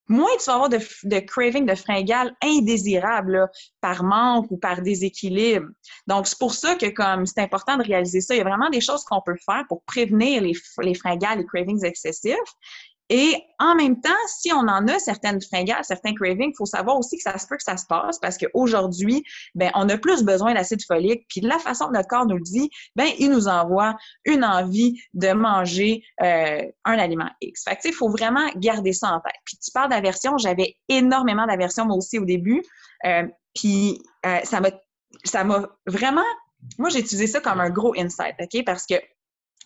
[0.09, 3.48] moins tu vas avoir de, de craving, de fringales indésirables
[3.81, 5.66] par manque ou par déséquilibre.
[6.07, 8.35] Donc, c'est pour ça que comme c'est important de réaliser ça.
[8.35, 10.52] Il y a vraiment des choses qu'on peut faire pour prévenir les,
[10.83, 12.37] les fringales, les cravings excessifs.
[13.09, 16.99] Et en même temps, si on en a certaines fringales, certains cravings, il faut savoir
[16.99, 19.23] aussi que ça se peut que ça se passe parce qu'aujourd'hui,
[19.55, 21.25] ben, on a plus besoin d'acide folique.
[21.29, 24.45] Puis de la façon que notre corps nous le dit, ben, il nous envoie une
[24.45, 27.62] envie de manger euh, un aliment X.
[27.64, 29.40] Fait que, il faut vraiment garder ça en tête.
[29.45, 32.62] Puis tu parles d'aversion, j'avais énormément d'aversion moi aussi au début.
[33.05, 34.71] Euh, puis euh, ça m'a
[35.25, 36.25] ça m'a vraiment
[36.79, 38.64] moi j'ai utilisé ça comme un gros insight, OK?
[38.64, 38.95] Parce que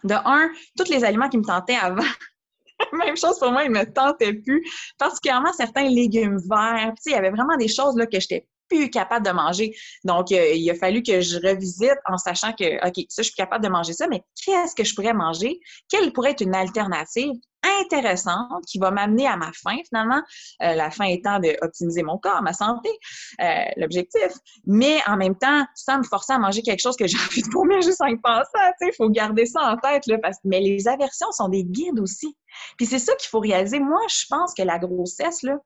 [0.04, 2.02] de un, tous les aliments qui me tentaient avant
[2.92, 4.64] Même chose pour moi, il me tentait plus.
[4.98, 6.92] Particulièrement certains légumes verts.
[7.06, 9.74] il y avait vraiment des choses là, que j'étais plus capable de manger.
[10.04, 13.34] Donc, euh, il a fallu que je revisite en sachant que, OK, ça, je suis
[13.34, 15.58] capable de manger ça, mais qu'est-ce que je pourrais manger?
[15.88, 17.32] Quelle pourrait être une alternative?
[17.80, 20.22] Intéressante qui va m'amener à ma fin finalement,
[20.62, 22.90] euh, la fin étant d'optimiser mon corps, ma santé,
[23.40, 24.32] euh, l'objectif,
[24.66, 27.50] mais en même temps, sans me forcer à manger quelque chose que j'ai envie de
[27.50, 28.44] vomir juste en y pensant,
[28.80, 30.38] il faut garder ça en tête, là, parce...
[30.44, 32.36] mais les aversions sont des guides aussi.
[32.76, 33.78] Puis c'est ça qu'il faut réaliser.
[33.78, 35.56] Moi, je pense que la grossesse, là,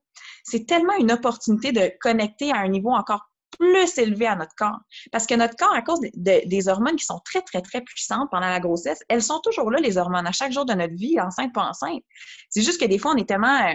[0.44, 3.26] c'est tellement une opportunité de connecter à un niveau encore
[3.58, 4.78] plus élevé à notre corps.
[5.12, 8.48] Parce que notre corps, à cause des hormones qui sont très, très, très puissantes pendant
[8.48, 11.52] la grossesse, elles sont toujours là, les hormones, à chaque jour de notre vie, enceinte,
[11.52, 12.02] pas enceinte.
[12.50, 13.68] C'est juste que des fois, on est tellement...
[13.68, 13.74] Euh,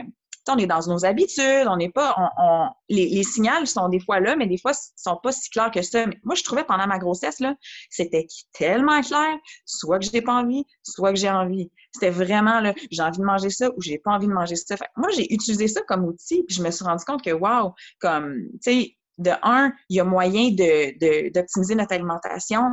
[0.50, 4.20] on est dans nos habitudes, on n'est pas, on, les, les signaux sont des fois
[4.20, 6.06] là, mais des fois, ils sont pas si clairs que ça.
[6.06, 7.56] Mais moi, je trouvais pendant ma grossesse, là,
[7.90, 11.72] c'était tellement clair, soit que j'ai pas envie, soit que j'ai envie.
[11.94, 14.76] C'était vraiment, là, j'ai envie de manger ça ou j'ai pas envie de manger ça.
[14.96, 18.46] moi, j'ai utilisé ça comme outil, puis je me suis rendu compte que, wow, comme,
[18.54, 22.64] tu sais, de un, il y a moyen d'optimiser notre alimentation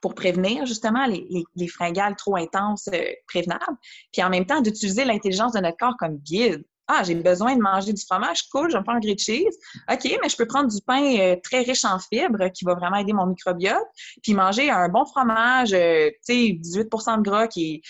[0.00, 3.76] pour prévenir justement les, les, fringales trop intenses euh, prévenables,
[4.12, 6.64] puis en même temps d'utiliser l'intelligence de notre corps comme guide.
[6.86, 9.56] Ah, j'ai besoin de manger du fromage, cool, je vais me faire un grilled cheese.
[9.90, 12.96] OK, mais je peux prendre du pain euh, très riche en fibres qui va vraiment
[12.96, 13.78] aider mon microbiote,
[14.22, 17.82] puis manger un bon fromage, euh, tu sais, 18% de gras qui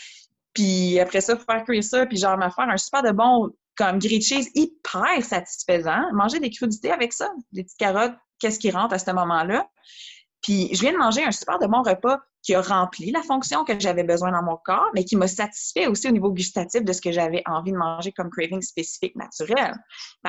[0.55, 3.99] puis après ça, faire cuire ça, puis genre me faire un super de bon comme
[3.99, 6.13] grilled cheese hyper satisfaisant.
[6.13, 9.69] Manger des crudités avec ça, des petites carottes, qu'est-ce qui rentre à ce moment-là?
[10.43, 13.65] Puis je viens de manger un super de bon repas qui a rempli la fonction
[13.65, 16.93] que j'avais besoin dans mon corps, mais qui m'a satisfait aussi au niveau gustatif de
[16.93, 19.75] ce que j'avais envie de manger comme craving spécifique naturel.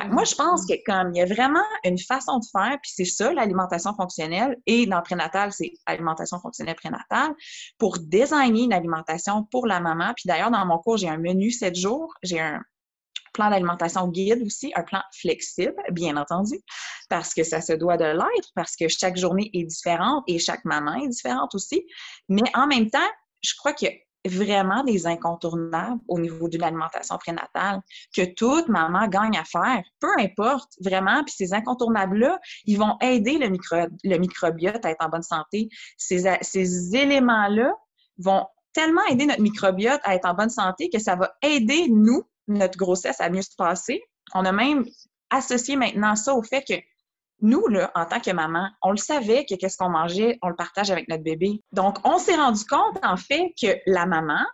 [0.08, 3.04] moi, je pense que comme il y a vraiment une façon de faire, puis c'est
[3.04, 7.34] ça l'alimentation fonctionnelle, et dans le prénatal, c'est alimentation fonctionnelle prénatale,
[7.76, 10.14] pour designer une alimentation pour la maman.
[10.16, 12.62] Puis d'ailleurs, dans mon cours, j'ai un menu 7 jours, j'ai un,
[13.36, 16.58] plan d'alimentation guide aussi, un plan flexible, bien entendu,
[17.10, 20.64] parce que ça se doit de l'être, parce que chaque journée est différente et chaque
[20.64, 21.86] maman est différente aussi.
[22.28, 23.10] Mais en même temps,
[23.42, 23.94] je crois qu'il y a
[24.28, 27.80] vraiment des incontournables au niveau de l'alimentation prénatale
[28.16, 31.22] que toute maman gagne à faire, peu importe vraiment.
[31.24, 35.68] Puis ces incontournables-là, ils vont aider le, micro, le microbiote à être en bonne santé.
[35.96, 37.72] Ces, ces éléments-là
[38.18, 42.24] vont tellement aider notre microbiote à être en bonne santé que ça va aider nous
[42.48, 44.02] notre grossesse a mieux se passer.
[44.34, 44.84] On a même
[45.30, 46.74] associé maintenant ça au fait que
[47.42, 50.56] nous, là, en tant que maman, on le savait que qu'est-ce qu'on mangeait, on le
[50.56, 51.62] partage avec notre bébé.
[51.72, 54.44] Donc, on s'est rendu compte, en fait, que la maman,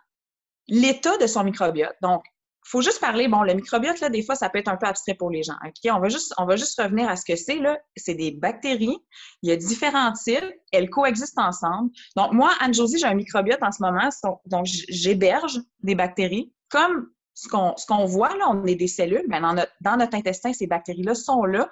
[0.67, 2.23] l'état de son microbiote, donc,
[2.65, 4.87] il faut juste parler, bon, le microbiote, là, des fois, ça peut être un peu
[4.87, 5.55] abstrait pour les gens.
[5.65, 5.91] OK?
[5.91, 7.77] On va juste, on va juste revenir à ce que c'est, là.
[7.97, 8.97] C'est des bactéries.
[9.41, 10.53] Il y a différents types.
[10.71, 11.91] Elles coexistent ensemble.
[12.15, 14.07] Donc, moi, Anne-Josie, j'ai un microbiote en ce moment.
[14.45, 19.97] Donc, j'héberge des bactéries comme ce qu'on voit, là, on est des cellules, mais dans
[19.97, 21.69] notre, intestin, ces bactéries-là sont là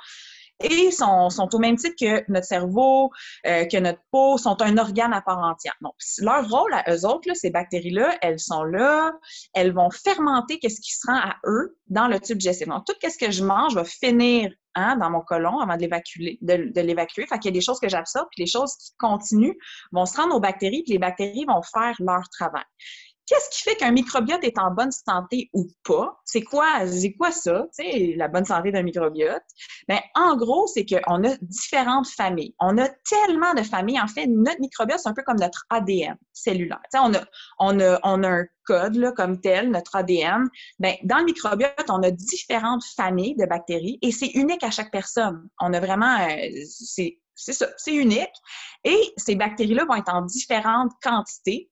[0.63, 3.09] et sont, sont, au même titre que notre cerveau,
[3.47, 5.75] euh, que notre peau, sont un organe à part entière.
[5.81, 9.11] Donc, leur rôle à eux autres, ces bactéries-là, elles sont là,
[9.53, 12.67] elles vont fermenter qu'est-ce qui se rend à eux dans le tube digestif.
[12.67, 16.37] Donc, tout ce que je mange va finir hein, dans mon côlon avant de l'évacuer.
[16.41, 17.25] De, de l'évacuer.
[17.27, 19.57] Fait qu'il y a des choses que j'absorbe, puis les choses qui continuent
[19.91, 22.63] vont se rendre aux bactéries, puis les bactéries vont faire leur travail.
[23.31, 26.19] Qu'est-ce qui fait qu'un microbiote est en bonne santé ou pas?
[26.25, 27.65] C'est quoi, c'est quoi ça,
[28.17, 29.41] la bonne santé d'un microbiote?
[29.87, 32.53] Bien, en gros, c'est qu'on a différentes familles.
[32.59, 34.01] On a tellement de familles.
[34.01, 36.81] En fait, notre microbiote, c'est un peu comme notre ADN cellulaire.
[36.93, 37.23] On a,
[37.59, 40.49] on a, on a un code là, comme tel, notre ADN.
[40.79, 44.91] Bien, dans le microbiote, on a différentes familles de bactéries et c'est unique à chaque
[44.91, 45.47] personne.
[45.61, 47.17] On a vraiment, euh, c'est
[47.53, 48.27] ça, c'est unique.
[48.83, 51.70] Et ces bactéries-là vont être en différentes quantités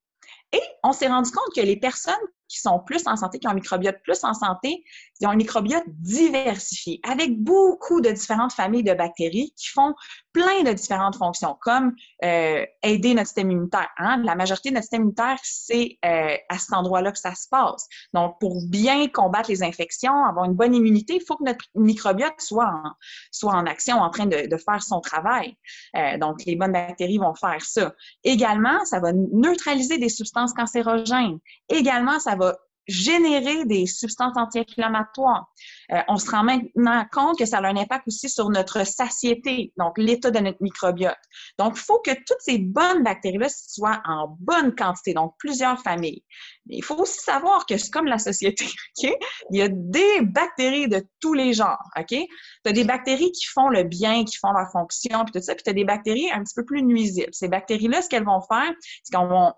[0.51, 2.15] et on s'est rendu compte que les personnes
[2.47, 4.83] qui sont plus en santé, qui ont un microbiote plus en santé,
[5.19, 9.93] ils ont un microbiote diversifié, avec beaucoup de différentes familles de bactéries qui font
[10.33, 13.89] plein de différentes fonctions, comme euh, aider notre système immunitaire.
[13.97, 14.21] Hein?
[14.23, 17.87] La majorité de notre système immunitaire, c'est euh, à cet endroit-là que ça se passe.
[18.13, 22.39] Donc, pour bien combattre les infections, avoir une bonne immunité, il faut que notre microbiote
[22.39, 22.91] soit en,
[23.31, 25.55] soit en action, en train de, de faire son travail.
[25.95, 27.93] Euh, donc, les bonnes bactéries vont faire ça.
[28.23, 31.39] Également, ça va neutraliser des substances cancérogènes.
[31.69, 32.57] Également, ça va
[32.89, 35.51] générer des substances anti-inflammatoires.
[35.91, 39.71] Euh, on se rend maintenant compte que ça a un impact aussi sur notre satiété,
[39.77, 41.17] donc l'état de notre microbiote.
[41.57, 46.23] Donc, il faut que toutes ces bonnes bactéries-là soient en bonne quantité, donc plusieurs familles.
[46.65, 48.65] Mais il faut aussi savoir que c'est comme la société?
[49.01, 52.07] Il y a des bactéries de tous les genres, OK?
[52.09, 52.27] Tu
[52.65, 55.63] as des bactéries qui font le bien, qui font leur fonction, puis tout ça, puis
[55.63, 57.29] tu as des bactéries un petit peu plus nuisibles.
[57.31, 58.71] Ces bactéries-là, ce qu'elles vont faire,
[59.03, 59.53] c'est qu'elles vont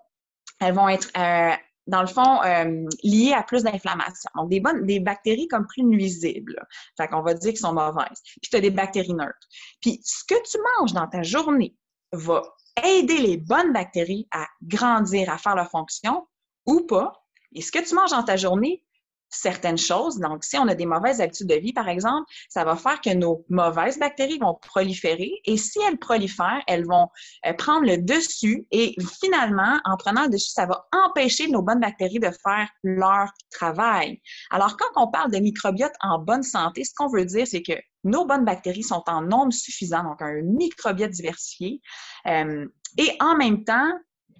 [0.60, 4.30] elles vont être euh, dans le fond, euh, liées à plus d'inflammation.
[4.36, 6.64] Donc, des, bonnes, des bactéries comme plus nuisibles.
[6.96, 8.22] Fait qu'on va dire qu'elles sont mauvaises.
[8.24, 9.48] Puis, tu as des bactéries neutres.
[9.80, 11.74] Puis, ce que tu manges dans ta journée
[12.12, 12.42] va
[12.84, 16.26] aider les bonnes bactéries à grandir, à faire leur fonction
[16.66, 17.12] ou pas.
[17.54, 18.84] Et ce que tu manges dans ta journée
[19.32, 20.18] certaines choses.
[20.18, 23.12] Donc, si on a des mauvaises habitudes de vie, par exemple, ça va faire que
[23.14, 27.08] nos mauvaises bactéries vont proliférer et si elles prolifèrent, elles vont
[27.46, 31.80] euh, prendre le dessus et finalement, en prenant le dessus, ça va empêcher nos bonnes
[31.80, 34.20] bactéries de faire leur travail.
[34.50, 37.72] Alors, quand on parle de microbiote en bonne santé, ce qu'on veut dire, c'est que
[38.04, 41.80] nos bonnes bactéries sont en nombre suffisant, donc un microbiote diversifié.
[42.26, 42.66] Euh,
[42.98, 43.92] et en même temps,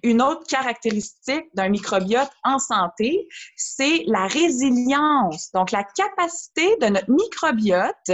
[0.03, 7.09] une autre caractéristique d'un microbiote en santé, c'est la résilience, donc la capacité de notre
[7.09, 8.11] microbiote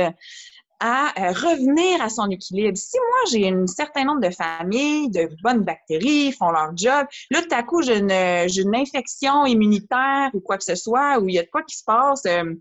[0.79, 2.77] à euh, revenir à son équilibre.
[2.77, 7.41] Si moi, j'ai un certain nombre de familles, de bonnes bactéries, font leur job, là,
[7.41, 11.39] tout à coup, j'ai une, infection immunitaire ou quoi que ce soit, ou il y
[11.39, 12.53] a de quoi qui se passe, euh,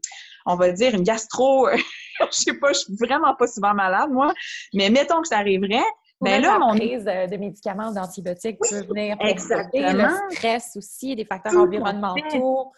[0.46, 1.68] on va dire une gastro,
[2.20, 4.34] je sais pas, je suis vraiment pas souvent malade, moi,
[4.74, 5.84] mais mettons que ça arriverait,
[6.20, 9.92] ben là, la prise de médicaments d'antibiotiques peut venir exactement.
[9.92, 12.72] le stress aussi, des facteurs environnementaux.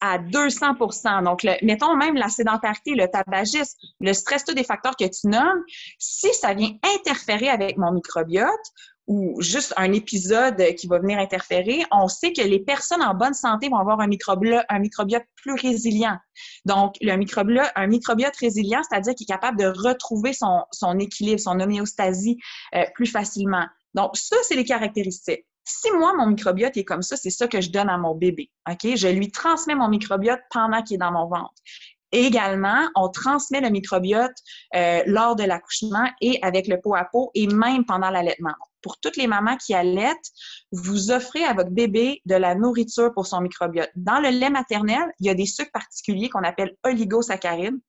[0.00, 5.04] À 200% Donc, mettons même la sédentarité, le tabagisme, le stress, tous des facteurs que
[5.04, 5.62] tu nommes,
[5.98, 8.50] si ça vient interférer avec mon microbiote
[9.06, 13.34] ou juste un épisode qui va venir interférer, on sait que les personnes en bonne
[13.34, 16.16] santé vont avoir un microbiote, un microbiote plus résilient.
[16.64, 22.38] Donc, un microbiote résilient, c'est-à-dire qu'il est capable de retrouver son, son équilibre, son homéostasie
[22.74, 23.66] euh, plus facilement.
[23.94, 25.44] Donc, ça, c'est les caractéristiques.
[25.66, 28.50] Si moi, mon microbiote est comme ça, c'est ça que je donne à mon bébé.
[28.68, 28.96] OK?
[28.96, 31.54] Je lui transmets mon microbiote pendant qu'il est dans mon ventre.
[32.14, 34.34] Également, on transmet le microbiote
[34.74, 39.00] euh, lors de l'accouchement et avec le pot à pot et même pendant l'allaitement pour
[39.00, 40.30] toutes les mamans qui allaitent,
[40.70, 43.90] vous offrez à votre bébé de la nourriture pour son microbiote.
[43.96, 47.80] Dans le lait maternel, il y a des sucres particuliers qu'on appelle oligosaccharides.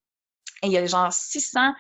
[0.64, 1.74] Et il y a genre 600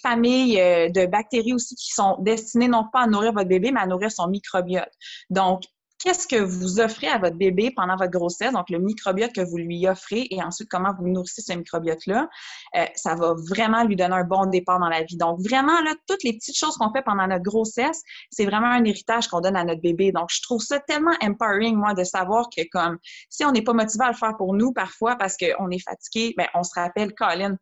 [0.00, 3.80] familles euh, de bactéries aussi qui sont destinées non pas à nourrir votre bébé, mais
[3.80, 4.90] à nourrir son microbiote.
[5.28, 5.64] Donc,
[6.02, 9.56] qu'est-ce que vous offrez à votre bébé pendant votre grossesse, donc le microbiote que vous
[9.56, 12.28] lui offrez et ensuite comment vous nourrissez ce microbiote-là,
[12.76, 15.16] euh, ça va vraiment lui donner un bon départ dans la vie.
[15.16, 18.84] Donc vraiment, là, toutes les petites choses qu'on fait pendant notre grossesse, c'est vraiment un
[18.84, 20.12] héritage qu'on donne à notre bébé.
[20.12, 22.98] Donc je trouve ça tellement empowering, moi, de savoir que comme
[23.30, 26.34] si on n'est pas motivé à le faire pour nous parfois parce qu'on est fatigué,
[26.36, 27.56] ben on se rappelle, Colin,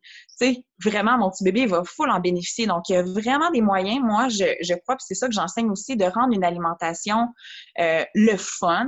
[0.44, 2.66] sais, vraiment, mon petit bébé va full en bénéficier.
[2.66, 5.70] Donc, il y a vraiment des moyens, moi, je, crois, puis c'est ça que j'enseigne
[5.70, 7.28] aussi, de rendre une alimentation
[7.78, 8.86] euh, le fun,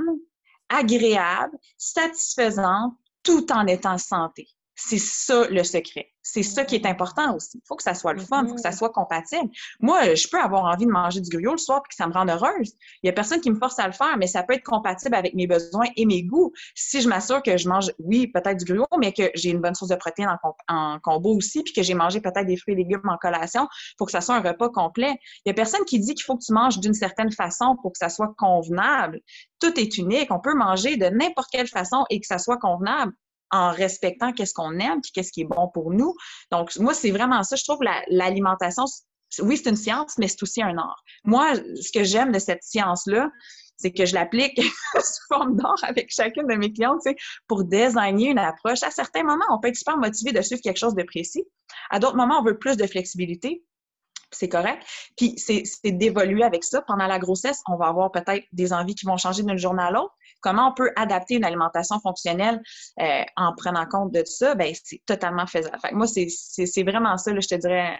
[0.69, 4.47] agréable, satisfaisante, tout en étant santé.
[4.75, 6.09] C'est ça le secret.
[6.23, 7.57] C'est ça qui est important aussi.
[7.57, 8.77] Il faut que ça soit le fun, il faut que ça mm-hmm.
[8.77, 9.49] soit compatible.
[9.81, 12.13] Moi, je peux avoir envie de manger du gruau le soir et que ça me
[12.13, 12.73] rende heureuse.
[13.03, 15.15] Il y a personne qui me force à le faire, mais ça peut être compatible
[15.15, 16.51] avec mes besoins et mes goûts.
[16.75, 19.75] Si je m'assure que je mange, oui, peut-être du gruau, mais que j'ai une bonne
[19.75, 20.35] source de protéines
[20.69, 24.07] en, combo aussi, puis que j'ai mangé peut-être des fruits et légumes en collation, pour
[24.07, 25.13] que ça soit un repas complet.
[25.45, 27.91] Il y a personne qui dit qu'il faut que tu manges d'une certaine façon pour
[27.91, 29.19] que ça soit convenable.
[29.59, 30.31] Tout est unique.
[30.31, 33.13] On peut manger de n'importe quelle façon et que ça soit convenable
[33.53, 36.15] en respectant qu'est-ce qu'on aime puis qu'est-ce qui est bon pour nous.
[36.51, 37.55] Donc, moi, c'est vraiment ça.
[37.55, 38.85] Je trouve l'alimentation,
[39.39, 41.03] oui, c'est une science, mais c'est aussi un art.
[41.23, 43.29] Moi, ce que j'aime de cette science-là,
[43.77, 44.59] c'est que je l'applique
[44.95, 47.01] sous forme d'art avec chacune de mes clientes,
[47.47, 48.81] pour designer une approche.
[48.81, 51.45] À certains moments, on peut être super motivé de suivre quelque chose de précis.
[51.91, 53.63] À d'autres moments, on veut plus de flexibilité
[54.35, 54.83] c'est correct.
[55.17, 56.81] Puis c'est d'évoluer avec ça.
[56.81, 59.91] Pendant la grossesse, on va avoir peut-être des envies qui vont changer d'une journée à
[59.91, 60.13] l'autre.
[60.41, 62.61] Comment on peut adapter une alimentation fonctionnelle
[62.99, 64.55] euh, en prenant compte de ça?
[64.55, 65.77] Ben, c'est totalement faisable.
[65.81, 67.97] Fait moi, c'est vraiment ça, je te dirais,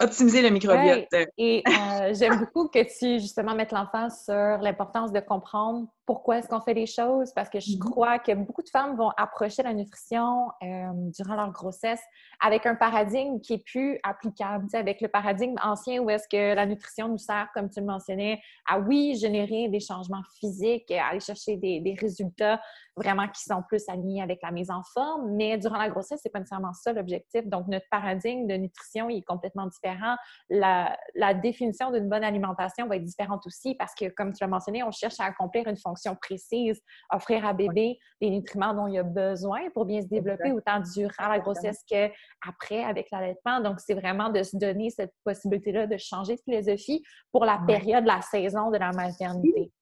[0.00, 1.08] optimiser le microbiote.
[1.38, 6.48] Et euh, j'aime beaucoup que tu justement mettes l'emphase sur l'importance de comprendre pourquoi est-ce
[6.48, 7.78] qu'on fait les choses, parce que je mm-hmm.
[7.78, 12.02] crois que beaucoup de femmes vont approcher la nutrition euh, durant leur grossesse
[12.44, 16.66] avec un paradigme qui est plus applicable, avec le paradigme ancien où est-ce que la
[16.66, 21.20] nutrition nous sert, comme tu le mentionnais, à oui, générer des changements physiques, à aller
[21.20, 22.60] chercher des, des résultats
[22.96, 26.30] vraiment qui sont plus alignés avec la mise en forme, mais durant la grossesse, c'est
[26.30, 27.46] pas nécessairement ça l'objectif.
[27.46, 30.16] Donc, notre paradigme de nutrition est complètement différent.
[30.48, 34.48] La, la définition d'une bonne alimentation va être différente aussi parce que, comme tu l'as
[34.48, 36.80] mentionné, on cherche à accomplir une fonction précise,
[37.10, 41.28] offrir à bébé les nutriments dont il a besoin pour bien se développer autant durant
[41.28, 43.60] la grossesse qu'après avec l'allaitement.
[43.60, 47.02] Donc, c'est vraiment de se donner cette possibilité-là de changer de philosophie
[47.32, 49.72] pour la période, la saison de la maternité.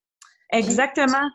[0.51, 1.29] Exactement.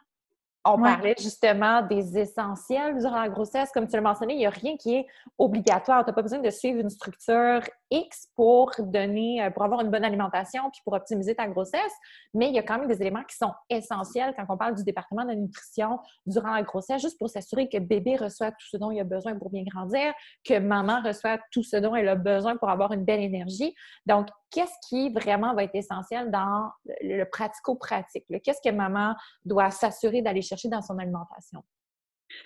[0.69, 3.71] On parlait justement des essentiels durant la grossesse.
[3.71, 6.03] Comme tu l'as mentionné, il n'y a rien qui est obligatoire.
[6.03, 9.89] Tu n'as pas besoin de suivre une structure X pour donner, euh, pour avoir une
[9.89, 11.93] bonne alimentation puis pour optimiser ta grossesse.
[12.33, 14.83] Mais il y a quand même des éléments qui sont essentiels quand on parle du
[14.83, 18.91] département de nutrition durant la grossesse, juste pour s'assurer que bébé reçoit tout ce dont
[18.91, 22.57] il a besoin pour bien grandir, que maman reçoit tout ce dont elle a besoin
[22.57, 23.73] pour avoir une belle énergie.
[24.05, 26.69] Donc, qu'est-ce qui vraiment va être essentiel dans
[27.01, 28.25] le pratico-pratique?
[28.43, 31.63] Qu'est-ce que maman doit s'assurer d'aller chercher dans son alimentation?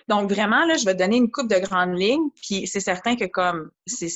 [0.08, 3.24] Donc, vraiment, là, je vais donner une coupe de grandes lignes, puis c'est certain que
[3.24, 4.06] comme, c'est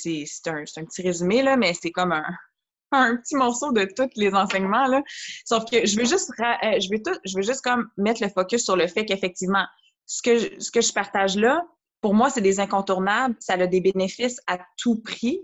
[0.46, 2.24] un, un, petit résumé, là, mais c'est comme un,
[2.92, 5.02] un petit morceau de tous les enseignements, là.
[5.44, 8.64] Sauf que je veux juste, euh, je veux tout, je juste comme mettre le focus
[8.64, 9.66] sur le fait qu'effectivement,
[10.06, 11.62] ce que, ce que je partage là,
[12.06, 13.34] pour moi, c'est des incontournables.
[13.40, 15.40] Ça a des bénéfices à tout prix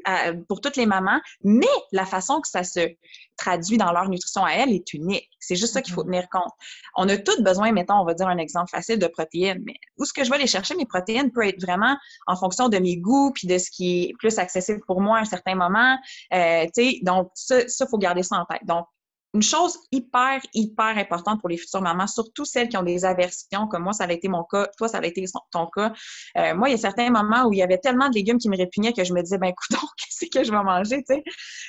[0.47, 2.89] pour toutes les mamans, mais la façon que ça se
[3.37, 5.29] traduit dans leur nutrition à elles est unique.
[5.41, 6.07] C'est juste ça qu'il faut mm-hmm.
[6.07, 6.53] tenir compte.
[6.95, 10.05] On a tous besoin, mettons, on va dire un exemple facile de protéines, mais où
[10.05, 11.97] ce que je vais aller chercher mes protéines peut être vraiment
[12.29, 15.23] en fonction de mes goûts puis de ce qui est plus accessible pour moi à
[15.23, 15.99] un certain moment.
[16.33, 16.67] Euh,
[17.03, 18.65] donc, ça, il faut garder ça en tête.
[18.67, 18.87] Donc,
[19.35, 23.67] une chose hyper, hyper importante pour les futures mamans, surtout celles qui ont des aversions,
[23.67, 25.93] comme moi, ça a été mon cas, toi, ça a été ton cas.
[26.37, 28.49] Euh, moi, il y a certains moments où il y avait tellement de légumes qui
[28.49, 31.25] me répugnaient que je me disais, ben écoute, qu'est-ce que je vais manger, tu sais?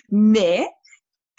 [0.10, 0.68] Mais,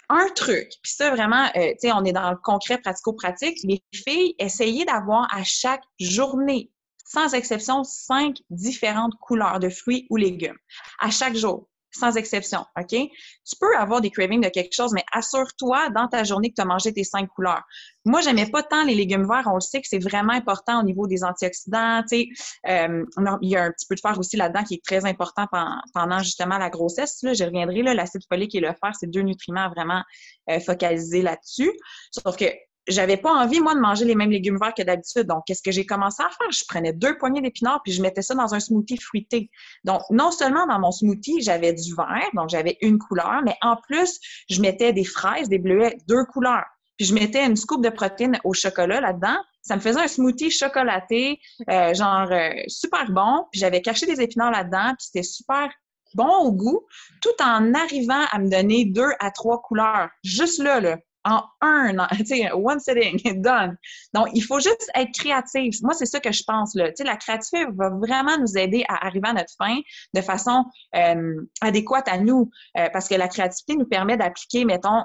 [0.09, 3.83] un truc, puis ça, vraiment, euh, tu sais, on est dans le concret pratico-pratique, les
[3.93, 6.71] filles, essayez d'avoir à chaque journée,
[7.05, 10.57] sans exception, cinq différentes couleurs de fruits ou légumes.
[10.99, 12.89] À chaque jour sans exception, OK?
[12.89, 16.61] Tu peux avoir des cravings de quelque chose, mais assure-toi dans ta journée que tu
[16.61, 17.63] as mangé tes cinq couleurs.
[18.05, 19.47] Moi, j'aimais pas tant les légumes verts.
[19.47, 22.03] On le sait que c'est vraiment important au niveau des antioxydants.
[22.09, 22.27] Tu sais,
[22.67, 23.03] euh,
[23.41, 25.47] il y a un petit peu de fer aussi là-dedans qui est très important
[25.93, 27.19] pendant, justement la grossesse.
[27.23, 30.03] Là, je reviendrai, l'acide folique et le fer, c'est deux nutriments vraiment
[30.49, 31.71] euh, focalisés là-dessus.
[32.11, 32.45] Sauf que
[32.87, 35.23] j'avais pas envie, moi, de manger les mêmes légumes verts que d'habitude.
[35.23, 36.51] Donc, qu'est-ce que j'ai commencé à faire?
[36.51, 39.49] Je prenais deux poignées d'épinards puis je mettais ça dans un smoothie fruité.
[39.83, 43.75] Donc, non seulement dans mon smoothie, j'avais du vert, donc j'avais une couleur, mais en
[43.75, 44.19] plus,
[44.49, 46.65] je mettais des fraises, des bleuets, deux couleurs.
[46.97, 49.37] Puis je mettais une scoop de protéines au chocolat là-dedans.
[49.61, 53.45] Ça me faisait un smoothie chocolaté, euh, genre euh, super bon.
[53.51, 55.69] Puis j'avais caché des épinards là-dedans, puis c'était super
[56.13, 56.85] bon au goût,
[57.21, 60.09] tout en arrivant à me donner deux à trois couleurs.
[60.23, 63.75] Juste là, là en un, tu sais, one sitting, done.
[64.13, 65.75] Donc, il faut juste être créatif.
[65.81, 66.89] Moi, c'est ça que je pense, là.
[66.89, 69.77] Tu sais, la créativité va vraiment nous aider à arriver à notre fin
[70.13, 70.63] de façon
[70.95, 75.03] euh, adéquate à nous, euh, parce que la créativité nous permet d'appliquer, mettons,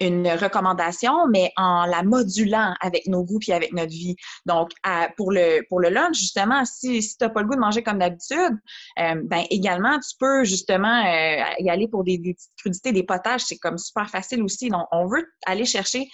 [0.00, 4.16] une recommandation, mais en la modulant avec nos goûts puis avec notre vie.
[4.46, 4.70] Donc,
[5.16, 7.82] pour le pour le lunch, justement, si, si tu n'as pas le goût de manger
[7.82, 8.56] comme d'habitude,
[8.98, 13.02] euh, ben également, tu peux justement euh, y aller pour des, des petites crudités, des
[13.02, 14.68] potages, c'est comme super facile aussi.
[14.68, 16.08] Donc, on veut aller chercher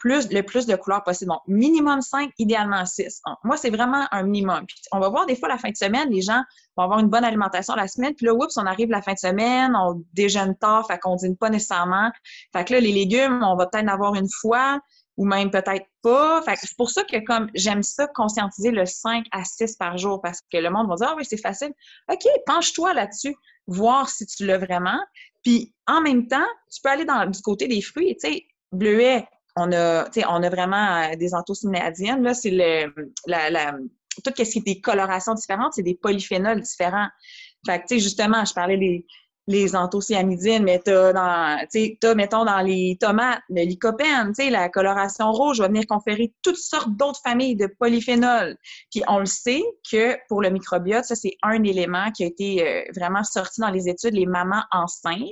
[0.00, 1.30] plus, le plus de couleurs possible.
[1.30, 3.22] Donc, minimum 5, idéalement 6.
[3.44, 4.64] moi, c'est vraiment un minimum.
[4.66, 6.42] Puis, on va voir des fois la fin de semaine, les gens
[6.76, 9.18] vont avoir une bonne alimentation la semaine, puis là, oups, on arrive la fin de
[9.18, 12.10] semaine, on déjeune tard, fait qu'on dîne pas nécessairement.
[12.52, 14.80] Fait que là, les légumes, on va peut-être en avoir une fois,
[15.16, 16.40] ou même peut-être pas.
[16.42, 19.98] Fait que c'est pour ça que comme j'aime ça, conscientiser le 5 à 6 par
[19.98, 21.72] jour, parce que le monde va dire, ah oui, c'est facile.
[22.10, 23.34] OK, penche-toi là-dessus,
[23.66, 24.98] voir si tu l'as vraiment.
[25.42, 28.16] Puis en même temps, tu peux aller dans, du côté des fruits.
[28.16, 29.26] Tu sais, bleuet,
[29.60, 32.22] on a, on a vraiment euh, des anthocyanidines.
[32.22, 32.92] Là, c'est le,
[33.26, 33.72] la, la,
[34.24, 37.08] tout ce qui est des colorations différentes, c'est des polyphénols différents.
[37.66, 39.06] Fait que, tu sais, justement, je parlais des,
[39.46, 41.66] les anthocyanidines, mais t'as dans,
[42.00, 46.32] t'as, mettons, dans les tomates, le lycopène, tu sais, la coloration rouge va venir conférer
[46.42, 48.56] toutes sortes d'autres familles de polyphénols.
[48.90, 52.66] Puis on le sait que pour le microbiote, ça, c'est un élément qui a été
[52.66, 55.30] euh, vraiment sorti dans les études, les mamans enceintes,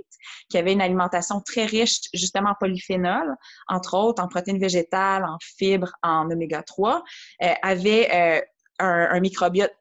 [0.49, 3.35] qui avaient une alimentation très riche, justement, en polyphénols,
[3.69, 7.03] entre autres, en protéines végétales, en fibres, en oméga 3,
[7.43, 8.41] euh, avaient euh,
[8.81, 9.73] un, un, microbiote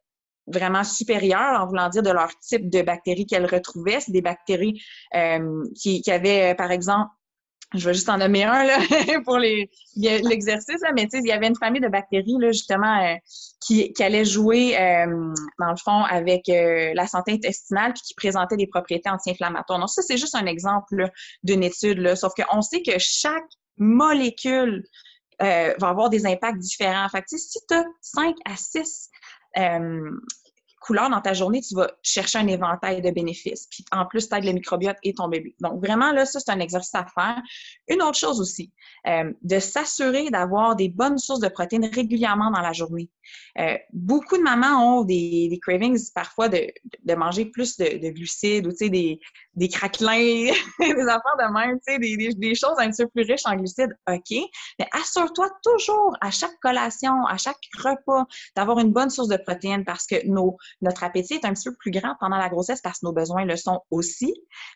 [0.48, 4.00] vraiment supérieures, en voulant dire de leur type de bactéries qu'elles retrouvaient.
[4.00, 4.82] C'est des bactéries
[5.16, 7.12] euh, qui, qui, avaient, par exemple,
[7.74, 8.78] je vais juste en nommer un là,
[9.26, 13.16] pour l'exercice, mais tu sais, il y avait une famille de bactéries, là, justement, euh,
[13.60, 18.56] qui, qui allait jouer, euh, dans le fond, avec la santé intestinale puis qui présentait
[18.56, 19.80] des propriétés anti-inflammatoires.
[19.80, 21.10] Donc, ça, c'est juste un exemple
[21.44, 24.86] d'une étude, là, sauf qu'on sait que chaque molécule
[25.40, 27.08] va avoir des impacts différents.
[27.10, 29.10] Fait que, si tu as 5 à 6
[29.56, 30.20] euh,
[30.94, 33.68] dans ta journée, tu vas chercher un éventail de bénéfices.
[33.70, 35.56] Puis en plus, tu aides le microbiote et ton bébé.
[35.60, 37.42] Donc vraiment, là, ça, c'est un exercice à faire.
[37.88, 38.72] Une autre chose aussi,
[39.08, 43.10] euh, de s'assurer d'avoir des bonnes sources de protéines régulièrement dans la journée.
[43.60, 46.68] Euh, beaucoup de mamans ont des, des cravings parfois de,
[47.16, 49.20] manger plus de, de glucides ou des,
[49.56, 53.56] des craquelins, des affaires de même, des, des, choses un petit peu plus riches en
[53.56, 53.98] glucides.
[54.10, 54.38] OK.
[54.80, 58.26] Mais assure-toi toujours à chaque collation, à chaque repas,
[58.56, 61.76] d'avoir une bonne source de protéines parce que nos, notre appétit est un petit peu
[61.76, 64.34] plus grand pendant la grossesse parce que nos besoins le sont aussi.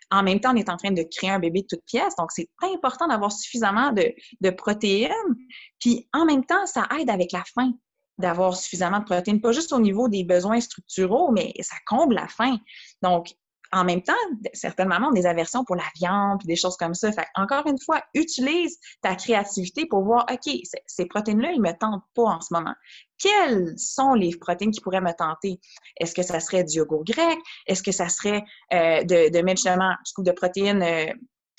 [0.10, 2.16] En même temps, on est en train de créer un bébé de toute pièce.
[2.18, 5.12] Donc, c'est important d'avoir suffisamment de, de protéines.
[5.80, 7.74] Puis, en même temps, ça aide avec la faim
[8.18, 12.28] d'avoir suffisamment de protéines, pas juste au niveau des besoins structuraux, mais ça comble la
[12.28, 12.58] faim.
[13.02, 13.34] Donc,
[13.74, 14.14] en même temps,
[14.54, 17.12] certaines mamans ont des aversions pour la viande, des choses comme ça.
[17.12, 20.54] Fait encore une fois, utilise ta créativité pour voir, OK,
[20.86, 22.74] ces protéines-là, ils me tentent pas en ce moment.
[23.18, 25.60] Quelles sont les protéines qui pourraient me tenter?
[26.00, 27.38] Est-ce que ça serait du yogourt grec?
[27.68, 28.44] Est-ce que ça serait
[28.74, 31.14] euh, de, de justement de protéines euh,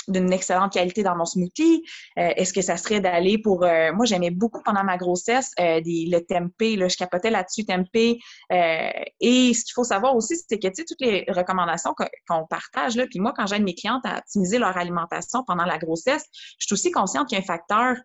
[0.09, 1.83] d'une excellente qualité dans mon smoothie?
[2.19, 3.65] Euh, est-ce que ça serait d'aller pour...
[3.65, 7.65] Euh, moi, j'aimais beaucoup pendant ma grossesse euh, des, le tempeh, là, je capotais là-dessus,
[7.65, 8.19] tempeh.
[8.51, 11.95] et ce qu'il faut savoir aussi, c'est que, toutes les recommandations
[12.29, 15.79] qu'on partage, là, puis moi, quand j'aide mes clientes à optimiser leur alimentation pendant la
[15.79, 16.25] grossesse,
[16.59, 17.97] je suis aussi consciente qu'il y a un facteur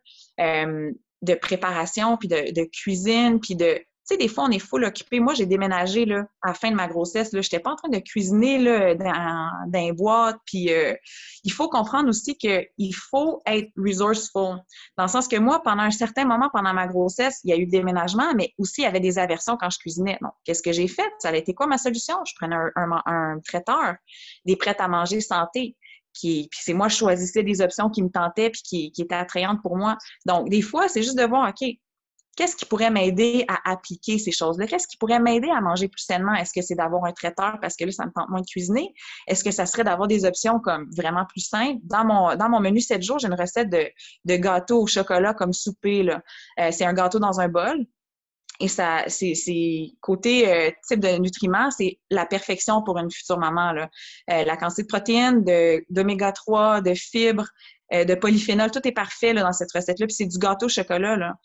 [1.22, 5.20] de préparation, puis de, de cuisine, puis de sais, des fois, on est full occupé.
[5.20, 7.30] Moi, j'ai déménagé là, à la fin de ma grossesse.
[7.32, 10.38] Je n'étais pas en train de cuisiner là, dans, dans une boîte.
[10.46, 10.94] Puis, euh,
[11.44, 14.58] il faut comprendre aussi qu'il faut être resourceful.
[14.98, 17.58] Dans le sens que moi, pendant un certain moment, pendant ma grossesse, il y a
[17.58, 20.18] eu des déménagements, mais aussi il y avait des aversions quand je cuisinais.
[20.22, 21.12] Donc, qu'est-ce que j'ai fait?
[21.20, 22.18] Ça a été quoi ma solution?
[22.26, 23.96] Je prenais un, un, traiteur,
[24.46, 25.76] des prêts à manger santé.
[26.14, 29.14] Qui, puis c'est moi, je choisissais des options qui me tentaient puis qui, qui étaient
[29.14, 29.98] attrayantes pour moi.
[30.26, 31.78] Donc, des fois, c'est juste de voir, OK,
[32.38, 34.68] qu'est-ce qui pourrait m'aider à appliquer ces choses-là?
[34.68, 36.34] Qu'est-ce qui pourrait m'aider à manger plus sainement?
[36.36, 38.94] Est-ce que c'est d'avoir un traiteur parce que là, ça me tente moins de cuisiner?
[39.28, 41.80] Est-ce que ça serait d'avoir des options comme vraiment plus simples?
[41.84, 43.90] Dans mon, dans mon menu 7 jours, j'ai une recette de,
[44.26, 46.04] de gâteau au chocolat comme souper.
[46.04, 46.22] Là.
[46.60, 47.86] Euh, c'est un gâteau dans un bol.
[48.60, 49.34] Et ça, c'est,
[50.02, 53.72] côté euh, type de nutriments, c'est la perfection pour une future maman.
[53.72, 53.90] Là.
[54.32, 57.48] Euh, la quantité de protéines, de, d'oméga 3, de fibres,
[57.92, 60.08] de polyphénol, tout est parfait là, dans cette recette-là.
[60.08, 61.16] Puis c'est du gâteau au chocolat.
[61.16, 61.36] Là.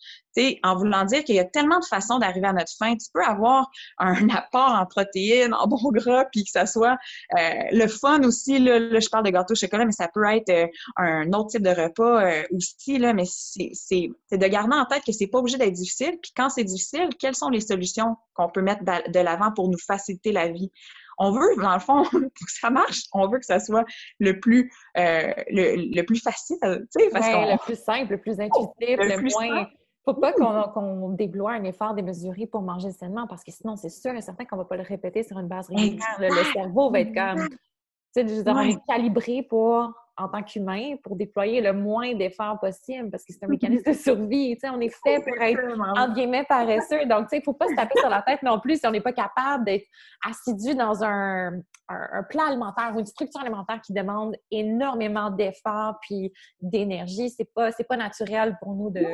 [0.62, 2.96] en voulant dire qu'il y a tellement de façons d'arriver à notre fin.
[2.96, 6.96] Tu peux avoir un apport en protéines, en bon gras, puis que ça soit
[7.38, 7.38] euh,
[7.72, 8.58] le fun aussi.
[8.58, 10.66] Là, là, je parle de gâteau au chocolat, mais ça peut être euh,
[10.96, 12.98] un autre type de repas aussi.
[12.98, 16.18] Là, mais c'est de garder en tête que c'est pas obligé d'être difficile.
[16.22, 19.78] Puis quand c'est difficile, quelles sont les solutions qu'on peut mettre de l'avant pour nous
[19.78, 20.70] faciliter la vie?
[21.18, 23.84] On veut, dans le fond, pour que ça marche, on veut que ça soit
[24.18, 28.68] le plus, euh, le, plus facile, tu sais, parce Le plus simple, le plus intuitif,
[28.80, 29.66] le, le moins...
[30.04, 34.12] Faut pas qu'on déploie un effort démesuré pour manger sainement, parce que sinon, c'est sûr
[34.12, 36.16] et certain qu'on va pas le répéter sur une base régulière.
[36.18, 37.48] Le, cerveau va être comme...
[38.14, 43.10] Tu sais, on est calibré pour en tant qu'humain pour déployer le moins d'efforts possible
[43.10, 44.58] parce que c'est un mécanisme de survie.
[44.64, 47.06] on est fait pour être, entre guillemets, paresseux.
[47.06, 49.00] Donc, il ne faut pas se taper sur la tête non plus si on n'est
[49.00, 49.86] pas capable d'être
[50.24, 51.52] assidu dans un,
[51.88, 57.30] un, plan alimentaire ou une structure alimentaire qui demande énormément d'efforts puis d'énergie.
[57.30, 59.04] C'est pas, pas naturel pour nous de.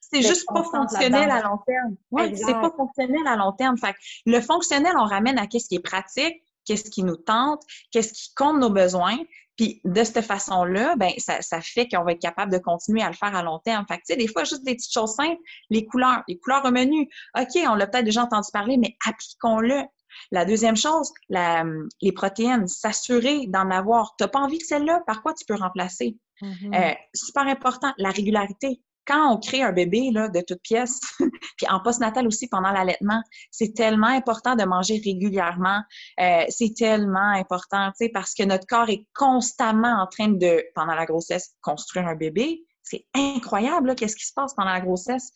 [0.00, 1.96] C'est juste pas fonctionnel à long terme.
[2.10, 3.76] Oui, c'est pas fonctionnel à long terme.
[3.76, 3.94] Fait
[4.24, 8.34] le fonctionnel, on ramène à qu'est-ce qui est pratique, qu'est-ce qui nous tente, qu'est-ce qui
[8.34, 9.16] compte nos besoins.
[9.56, 13.08] Puis de cette façon-là, ben ça, ça fait qu'on va être capable de continuer à
[13.08, 13.84] le faire à long terme.
[13.88, 15.40] Fait que, tu sais, des fois, juste des petites choses simples,
[15.70, 17.08] les couleurs, les couleurs au menu.
[17.36, 19.82] OK, on l'a peut-être déjà entendu parler, mais appliquons-le.
[20.30, 21.64] La deuxième chose, la,
[22.00, 24.14] les protéines, s'assurer d'en avoir.
[24.16, 26.16] Tu n'as pas envie de celle-là, par quoi tu peux remplacer?
[26.40, 26.92] Mm-hmm.
[26.92, 31.00] Euh, super important, la régularité quand on crée un bébé là, de toute pièce,
[31.56, 35.80] puis en postnatal aussi pendant l'allaitement, c'est tellement important de manger régulièrement.
[36.20, 41.06] Euh, c'est tellement important, parce que notre corps est constamment en train de, pendant la
[41.06, 42.62] grossesse, construire un bébé.
[42.82, 45.30] C'est incroyable, qu'est-ce qui se passe pendant la grossesse.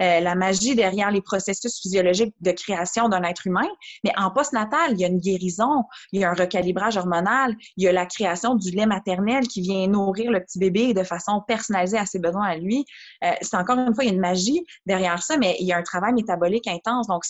[0.00, 3.68] Euh, la magie derrière les processus physiologiques de création d'un être humain.
[4.02, 7.84] Mais en postnatal, il y a une guérison, il y a un recalibrage hormonal, il
[7.84, 11.42] y a la création du lait maternel qui vient nourrir le petit bébé de façon
[11.46, 12.84] personnalisée à ses besoins à lui.
[13.22, 15.72] Euh, c'est encore une fois, il y a une magie derrière ça, mais il y
[15.72, 17.06] a un travail métabolique intense.
[17.06, 17.24] Donc,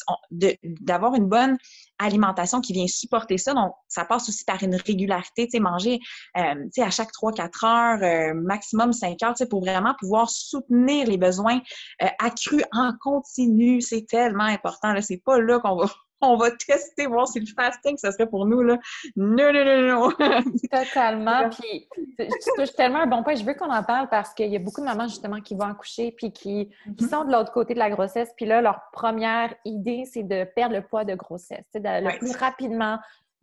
[0.80, 1.56] d'avoir une bonne
[2.05, 3.55] alimentation qui vient supporter ça.
[3.55, 6.00] Donc, ça passe aussi par une régularité, tu sais, manger,
[6.36, 9.94] euh, tu sais, à chaque 3-4 heures, euh, maximum 5 heures, tu sais, pour vraiment
[9.98, 11.61] pouvoir soutenir les besoins
[12.02, 13.80] euh, accrus en continu.
[13.80, 15.02] C'est tellement important, là.
[15.02, 15.86] C'est pas là qu'on va
[16.33, 18.79] on va tester, voir si le fasting, ça serait pour nous, là.
[19.16, 20.11] Non, non, non, non.
[20.70, 21.51] Totalement.
[21.51, 23.35] Puis, tu touches tellement un bon point.
[23.35, 25.66] Je veux qu'on en parle parce qu'il y a beaucoup de mamans, justement, qui vont
[25.66, 27.09] accoucher puis qui, qui mm-hmm.
[27.09, 28.31] sont de l'autre côté de la grossesse.
[28.37, 32.99] Puis là, leur première idée, c'est de perdre le poids de grossesse, le plus rapidement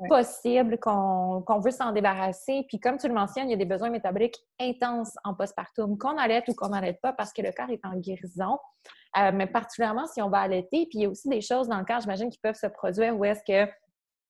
[0.07, 2.65] possible qu'on veut s'en débarrasser.
[2.67, 6.17] Puis comme tu le mentionnes, il y a des besoins métaboliques intenses en postpartum, qu'on
[6.17, 8.57] allait ou qu'on n'allait pas parce que le corps est en guérison.
[9.17, 10.87] Euh, mais particulièrement si on va allaiter.
[10.89, 13.17] Puis il y a aussi des choses dans le corps, j'imagine, qui peuvent se produire
[13.17, 13.69] où est-ce que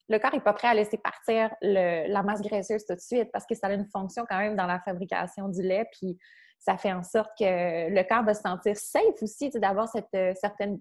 [0.09, 3.45] le corps n'est pas prêt à laisser partir la masse graisseuse tout de suite parce
[3.45, 5.87] que ça a une fonction quand même dans la fabrication du lait.
[5.93, 6.17] Puis
[6.59, 10.33] ça fait en sorte que le corps va se sentir safe aussi d'avoir cette euh,
[10.35, 10.79] certaine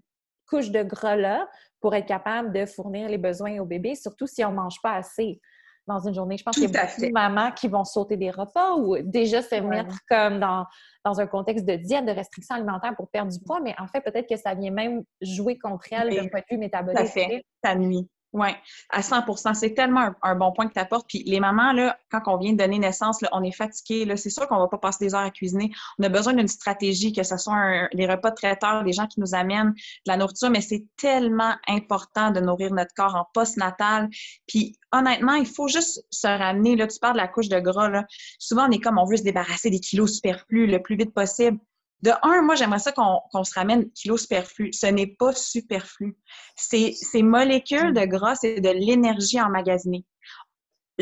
[0.51, 1.49] couche de gras-là
[1.81, 4.95] pour être capable de fournir les besoins au bébé, surtout si on ne mange pas
[4.95, 5.41] assez
[5.87, 6.37] dans une journée.
[6.37, 9.43] Je pense qu'il y a beaucoup de mamans qui vont sauter des repas ou déjà
[9.43, 10.67] se mettre comme dans,
[11.05, 14.01] dans un contexte de diète, de restriction alimentaire pour perdre du poids, mais en fait,
[14.01, 16.99] peut-être que ça vient même jouer contre elle d'un point de vue métabolique.
[16.99, 18.09] Ça fait, ça nuit.
[18.33, 18.49] Oui,
[18.91, 21.09] à 100% C'est tellement un, bon point que tu apportes.
[21.09, 24.07] Puis les mamans, là, quand on vient de donner naissance, là, on est fatigué.
[24.17, 25.73] C'est sûr qu'on va pas passer des heures à cuisiner.
[25.99, 29.19] On a besoin d'une stratégie, que ce soit les repas de traiteurs, des gens qui
[29.19, 34.09] nous amènent de la nourriture, mais c'est tellement important de nourrir notre corps en post-natal.
[34.47, 36.77] Puis honnêtement, il faut juste se ramener.
[36.77, 37.89] Là, tu parles de la couche de gras.
[37.89, 38.05] Là.
[38.39, 41.59] Souvent, on est comme on veut se débarrasser des kilos superflus le plus vite possible.
[42.03, 44.73] De un, moi, j'aimerais ça qu'on se ramène kilos superflu.
[44.73, 46.17] Ce n'est pas superflu.
[46.57, 50.05] Ces, ces molécules de gras, c'est de l'énergie emmagasinée.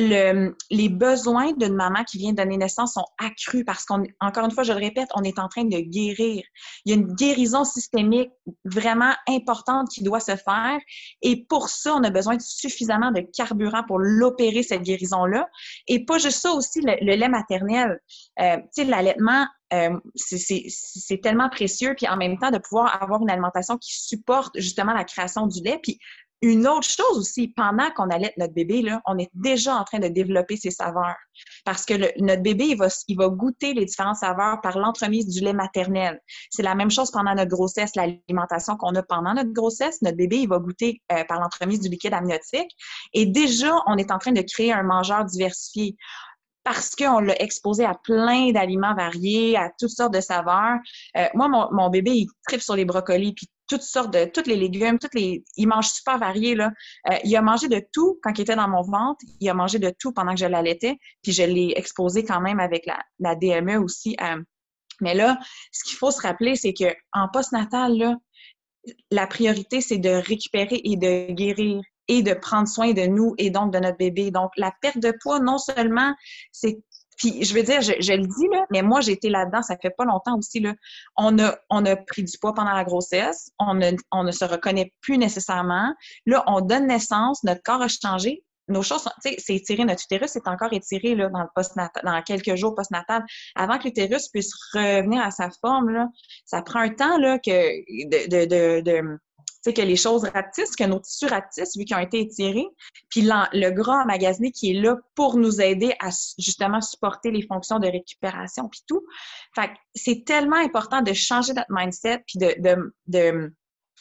[0.00, 4.62] Le, les besoins d'une maman qui vient donner naissance sont accrus parce qu'encore une fois,
[4.62, 6.44] je le répète, on est en train de guérir.
[6.84, 8.30] Il y a une guérison systémique
[8.64, 10.78] vraiment importante qui doit se faire.
[11.22, 15.48] Et pour ça, on a besoin de suffisamment de carburant pour l'opérer, cette guérison-là.
[15.88, 18.00] Et pas juste ça aussi, le, lait maternel.
[18.40, 23.20] Euh, tu sais, l'allaitement, euh, c'est tellement précieux, puis en même temps de pouvoir avoir
[23.20, 25.80] une alimentation qui supporte justement la création du lait.
[25.82, 25.98] Puis
[26.40, 29.98] une autre chose aussi, pendant qu'on allait notre bébé, là, on est déjà en train
[29.98, 31.16] de développer ses saveurs.
[31.64, 35.40] Parce que notre bébé, il va, il va goûter les différentes saveurs par l'entremise du
[35.40, 36.20] lait maternel.
[36.50, 40.00] C'est la même chose pendant notre grossesse, l'alimentation qu'on a pendant notre grossesse.
[40.02, 42.70] Notre bébé, il va goûter euh, par l'entremise du liquide amniotique.
[43.12, 45.96] Et déjà, on est en train de créer un mangeur diversifié
[46.64, 50.78] parce qu'on l'a exposé à plein d'aliments variés, à toutes sortes de saveurs.
[51.16, 54.56] Euh, moi, mon, bébé, il tripe sur les brocolis, puis toutes sortes de, tous les
[54.56, 56.72] légumes, toutes les, il mange super varié, là.
[57.10, 59.24] Euh, il a mangé de tout quand il était dans mon ventre.
[59.40, 62.60] Il a mangé de tout pendant que je l'allaitais, puis je l'ai exposé quand même
[62.60, 64.16] avec la, la DME aussi.
[64.22, 64.42] Euh.
[65.00, 65.38] mais là,
[65.72, 68.16] ce qu'il faut se rappeler, c'est que en postnatal, là,
[69.10, 73.50] la priorité, c'est de récupérer et de guérir et de prendre soin de nous et
[73.50, 74.30] donc de notre bébé.
[74.30, 76.14] Donc, la perte de poids, non seulement
[76.52, 76.78] c'est
[77.18, 79.90] puis je veux dire, je, le dis là, mais moi j'ai été là-dedans, ça fait
[79.90, 80.74] pas longtemps aussi là.
[81.16, 84.44] On a on a pris du poids pendant la grossesse, on ne on ne se
[84.44, 85.94] reconnaît plus nécessairement.
[86.26, 88.44] Là, on donne naissance, notre corps a changé.
[88.68, 92.22] Nos choses, tu sais, c'est étiré, notre utérus est encore étiré là, dans le dans
[92.22, 93.24] quelques jours postnatal.
[93.56, 96.06] Avant que l'utérus puisse revenir à sa forme, là,
[96.44, 99.18] ça prend un temps là, que de, de
[99.62, 102.66] sais, que les choses rapetissent, que nos tissus rapetissent vu qu'ils ont été étirés,
[103.08, 107.78] puis le gras emmagasiné qui est là pour nous aider à justement supporter les fonctions
[107.78, 109.04] de récupération puis tout.
[109.54, 113.52] Fait c'est tellement important de changer notre mindset puis de,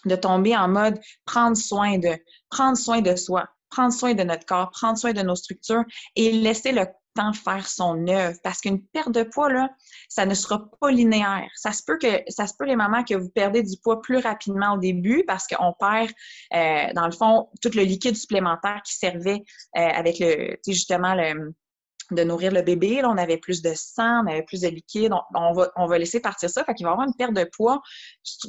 [0.06, 2.18] de tomber en mode prendre soin de,
[2.50, 5.84] prendre soin de soi, prendre soin de notre corps, prendre soin de nos structures
[6.16, 6.86] et laisser le
[7.34, 8.38] faire son œuvre.
[8.44, 9.70] Parce qu'une perte de poids, là,
[10.10, 11.50] ça ne sera pas linéaire.
[11.56, 14.18] Ça se peut que, ça se peut les mamans que vous perdez du poids plus
[14.18, 16.12] rapidement au début parce qu'on perd,
[16.54, 19.44] euh, dans le fond, tout le liquide supplémentaire qui servait
[19.78, 21.54] euh, avec le, justement, le,
[22.12, 23.02] de nourrir le bébé.
[23.02, 25.12] Là, on avait plus de sang, on avait plus de liquide.
[25.36, 26.64] On, va, on va laisser partir ça.
[26.64, 27.82] Fait qu'il va y avoir une perte de poids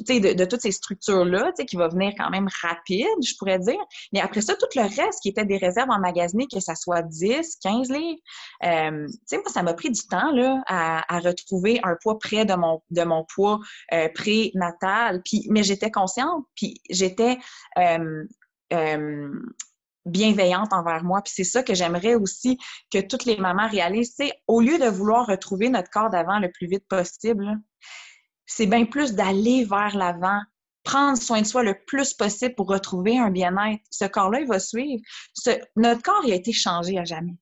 [0.07, 3.79] de, de toutes ces structures-là qui va venir quand même rapide, je pourrais dire.
[4.13, 7.57] Mais après ça, tout le reste qui était des réserves emmagasinées, que ça soit 10,
[7.61, 8.19] 15 livres,
[8.63, 12.53] euh, moi, ça m'a pris du temps là, à, à, retrouver un poids près de
[12.53, 13.59] mon, de mon poids
[13.93, 15.21] euh, prénatal.
[15.49, 17.37] Mais j'étais consciente, puis j'étais...
[17.77, 18.23] Euh,
[18.73, 19.29] euh
[20.09, 21.21] bienveillante envers moi.
[21.21, 22.57] Puis c'est ça que j'aimerais aussi
[22.91, 24.13] que toutes les mamans réalisent.
[24.15, 27.59] C'est au lieu de vouloir retrouver notre corps d'avant le plus vite possible,
[28.45, 30.41] c'est bien plus d'aller vers l'avant,
[30.83, 33.83] prendre soin de soi le plus possible pour retrouver un bien-être.
[33.91, 35.01] Ce corps-là, il va suivre.
[35.75, 37.37] notre corps, il a été changé à jamais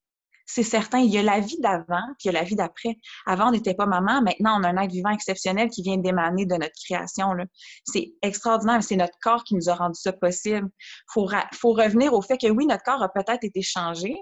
[0.47, 0.99] c'est certain.
[0.99, 2.97] Il y a la vie d'avant, puis il y a la vie d'après.
[3.25, 4.21] Avant, on n'était pas maman.
[4.21, 7.33] Maintenant, on a un être vivant exceptionnel qui vient d'émaner de notre création.
[7.83, 8.81] C'est extraordinaire.
[8.81, 10.69] C'est notre corps qui nous a rendu ça possible.
[10.69, 14.15] Il faut, faut revenir au fait que oui, notre corps a peut-être été changé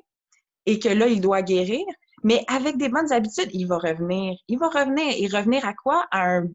[0.65, 1.85] et que là, il doit guérir,
[2.25, 4.35] mais avec des bonnes habitudes, il va revenir.
[4.47, 5.13] Il va revenir.
[5.15, 6.07] Et revenir à quoi?
[6.09, 6.47] À un,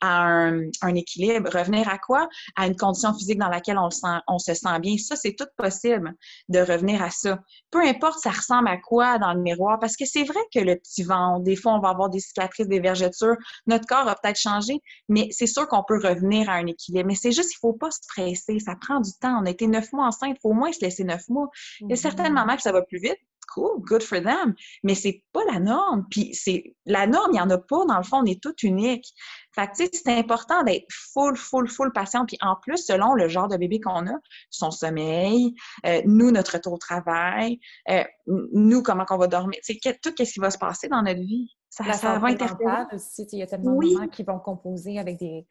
[0.00, 1.50] un, équilibre.
[1.52, 2.30] Revenir à quoi?
[2.56, 4.96] À une condition physique dans laquelle on, sent, on se sent bien.
[4.96, 6.14] Ça, c'est tout possible
[6.48, 7.40] de revenir à ça.
[7.70, 10.76] Peu importe ça ressemble à quoi dans le miroir, parce que c'est vrai que le
[10.76, 13.36] petit ventre, des fois, on va avoir des cicatrices, des vergetures.
[13.66, 17.06] Notre corps a peut-être changé, mais c'est sûr qu'on peut revenir à un équilibre.
[17.06, 18.60] Mais c'est juste, il faut pas se presser.
[18.60, 19.42] Ça prend du temps.
[19.42, 20.36] On a été neuf mois enceinte.
[20.38, 21.50] Il faut au moins se laisser neuf mois.
[21.80, 22.32] Il y a certaines mm-hmm.
[22.32, 23.18] mamans que ça va plus vite
[23.52, 24.54] cool, good for them.
[24.82, 26.06] Mais c'est pas la norme.
[26.10, 27.84] Puis c'est la norme, il n'y en a pas.
[27.86, 29.06] Dans le fond, on est tout unique.
[29.54, 32.26] Fait que, c'est important d'être full, full, full patient.
[32.26, 34.14] Puis en plus, selon le genre de bébé qu'on a,
[34.50, 35.54] son sommeil,
[35.86, 37.58] euh, nous, notre retour au travail,
[37.90, 41.02] euh, nous, comment qu'on va dormir, tu sais, tout ce qui va se passer dans
[41.02, 41.56] notre vie.
[41.70, 42.86] Ça, ça va interférer.
[42.92, 45.46] aussi, il y a tellement de mamans qui vont composer avec des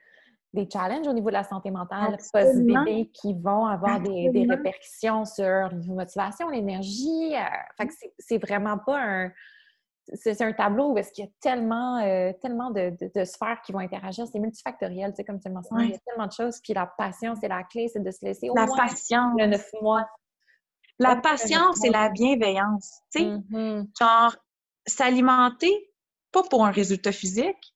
[0.53, 5.43] des challenges au niveau de la santé mentale post-bébé qui vont avoir des, répercussions sur
[5.43, 7.35] la motivation, l'énergie.
[7.35, 7.43] Euh,
[7.77, 9.31] fait que c'est vraiment pas un...
[10.13, 12.95] C'est un tableau où est-ce qu'il y a tellement, euh, tellement de,
[13.25, 14.25] sphères qui vont interagir.
[14.31, 15.81] C'est multifactoriel, tu sais, comme tu le mentionnes.
[15.81, 16.61] Il y a tellement de choses.
[16.63, 19.33] Puis la patience, c'est la clé, c'est de se laisser au la patience.
[19.37, 20.07] le neuf mois.
[20.97, 23.01] La patience et la bienveillance.
[23.13, 23.87] Tu sais, mm-hmm.
[23.99, 24.37] genre,
[24.85, 25.91] s'alimenter,
[26.31, 27.75] pas pour un résultat physique,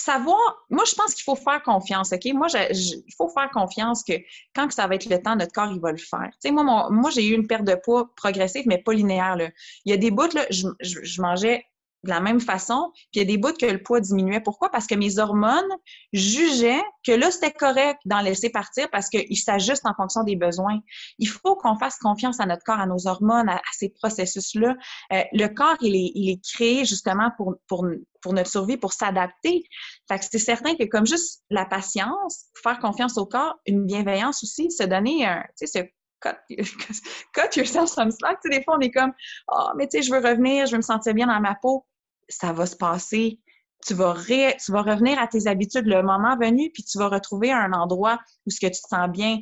[0.00, 0.38] savoir,
[0.70, 2.24] moi, je pense qu'il faut faire confiance, OK?
[2.34, 4.14] Moi, il faut faire confiance que
[4.54, 6.30] quand ça va être le temps, notre corps, il va le faire.
[6.42, 9.50] Tu sais, moi, moi j'ai eu une perte de poids progressive, mais pas linéaire, là.
[9.84, 11.64] Il y a des bouts, là, je, je mangeais
[12.04, 12.90] de la même façon.
[12.94, 14.40] Puis il y a des bouts que le poids diminuait.
[14.40, 14.70] Pourquoi?
[14.70, 15.68] Parce que mes hormones
[16.12, 20.78] jugeaient que là, c'était correct d'en laisser partir parce qu'il s'ajuste en fonction des besoins.
[21.18, 24.76] Il faut qu'on fasse confiance à notre corps, à nos hormones, à, ces processus-là.
[25.12, 27.86] Euh, le corps, il est, il créé justement pour, pour,
[28.22, 29.64] pour notre survie, pour s'adapter.
[30.08, 34.42] Fait que c'est certain que comme juste la patience, faire confiance au corps, une bienveillance
[34.42, 36.36] aussi, se donner un, tu sais, cut,
[37.32, 38.40] cut yourself some slack.
[38.42, 39.12] Tu des fois, on est comme,
[39.52, 41.86] oh, mais tu sais, je veux revenir, je veux me sentir bien dans ma peau.
[42.28, 43.40] Ça va se passer.
[43.86, 47.52] Tu vas, tu vas revenir à tes habitudes le moment venu, puis tu vas retrouver
[47.52, 49.38] un endroit où ce que tu te sens bien.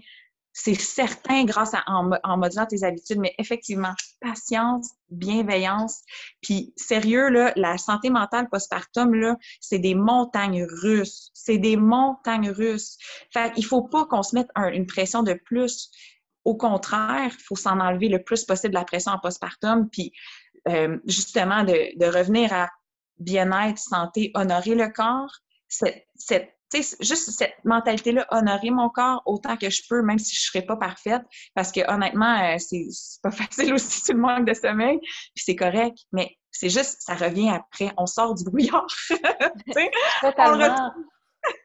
[0.59, 6.01] C'est certain grâce à en, modulant tes habitudes, mais effectivement, patience, bienveillance,
[6.41, 12.97] puis sérieux là, la santé mentale postpartum c'est des montagnes russes, c'est des montagnes russes.
[13.35, 15.91] Fait il faut pas qu'on se mette une pression de plus.
[16.47, 20.13] Au contraire, il faut s'en enlever le plus possible la pression en postpartum, puis
[20.69, 22.71] euh, justement de, revenir à
[23.19, 25.33] bien-être, santé, honorer le corps.
[25.67, 26.07] Cette,
[27.01, 30.63] juste cette mentalité-là, honorer mon corps autant que je peux, même si je ne serais
[30.65, 31.23] pas parfaite,
[31.57, 32.87] parce que honnêtement, euh, c'est
[33.25, 37.15] pas facile aussi sur le manque de sommeil, puis c'est correct, mais c'est juste, ça
[37.17, 38.87] revient après, on sort du brouillard.
[40.21, 40.93] Totalement.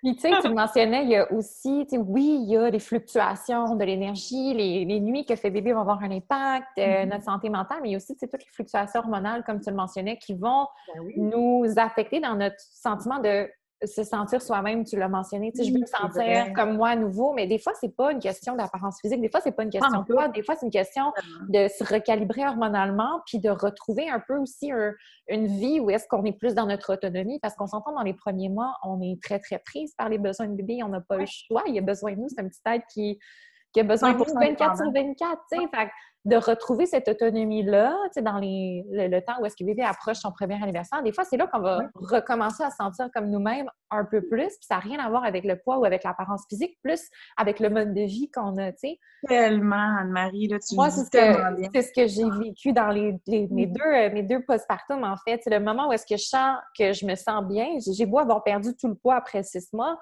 [0.03, 2.57] Puis, tu sais, tu le mentionnais, il y a aussi, tu sais, oui, il y
[2.57, 6.81] a des fluctuations de l'énergie, les, nuits que fait bébé vont avoir un impact, euh,
[6.81, 7.09] mm-hmm.
[7.09, 9.69] notre santé mentale, mais il y a aussi, tu toutes les fluctuations hormonales, comme tu
[9.69, 13.49] le mentionnais, qui vont ben nous affecter dans notre sentiment de
[13.83, 15.51] se sentir soi-même, tu l'as mentionné.
[15.51, 18.11] Tu sais, je veux me sentir comme moi à nouveau, mais des fois, c'est pas
[18.11, 19.21] une question d'apparence physique.
[19.21, 20.27] Des fois, c'est pas une question de toi.
[20.27, 21.11] Des fois, c'est une question
[21.49, 24.71] de se recalibrer hormonalement puis de retrouver un peu aussi
[25.27, 27.39] une vie où est-ce qu'on est plus dans notre autonomie.
[27.39, 30.47] Parce qu'on s'entend dans les premiers mois, on est très, très prise par les besoins
[30.47, 30.81] de bébé.
[30.83, 31.63] On n'a pas le choix.
[31.67, 32.29] Il y a besoin de nous.
[32.29, 33.19] C'est un petit être qui,
[33.73, 35.41] qui a besoin de nous 24 sur 24.
[35.51, 35.67] Tu sais.
[35.73, 35.89] Fait
[36.23, 40.17] de retrouver cette autonomie-là, tu sais, dans les, le, temps où est-ce que bébé approche
[40.17, 43.67] son premier anniversaire, des fois, c'est là qu'on va recommencer à se sentir comme nous-mêmes
[43.89, 46.43] un peu plus, puis ça n'a rien à voir avec le poids ou avec l'apparence
[46.47, 48.99] physique, plus avec le mode de vie qu'on a, tu sais.
[49.27, 53.73] Tellement, Anne-Marie, là, tu Moi, c'est ce, ce que j'ai vécu dans les, mes mm.
[53.73, 55.41] deux, mes deux postpartum, en fait.
[55.43, 57.67] C'est le moment où est-ce que je sens que je me sens bien.
[57.79, 59.97] J'ai beau avoir perdu tout le poids après six mois,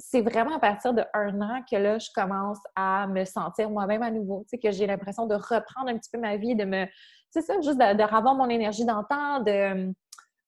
[0.00, 4.02] c'est vraiment à partir de un an que là, je commence à me sentir moi-même
[4.02, 4.44] à nouveau.
[4.44, 6.86] Tu sais, que j'ai l'impression de reprendre un petit peu ma vie, de me.
[7.30, 9.92] C'est ça, juste de, de mon énergie d'antan, de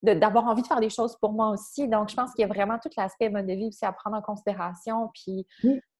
[0.02, 1.86] d'avoir envie de faire des choses pour moi aussi.
[1.86, 4.16] Donc, je pense qu'il y a vraiment tout l'aspect mode de vie aussi à prendre
[4.16, 5.10] en considération.
[5.14, 5.46] Puis,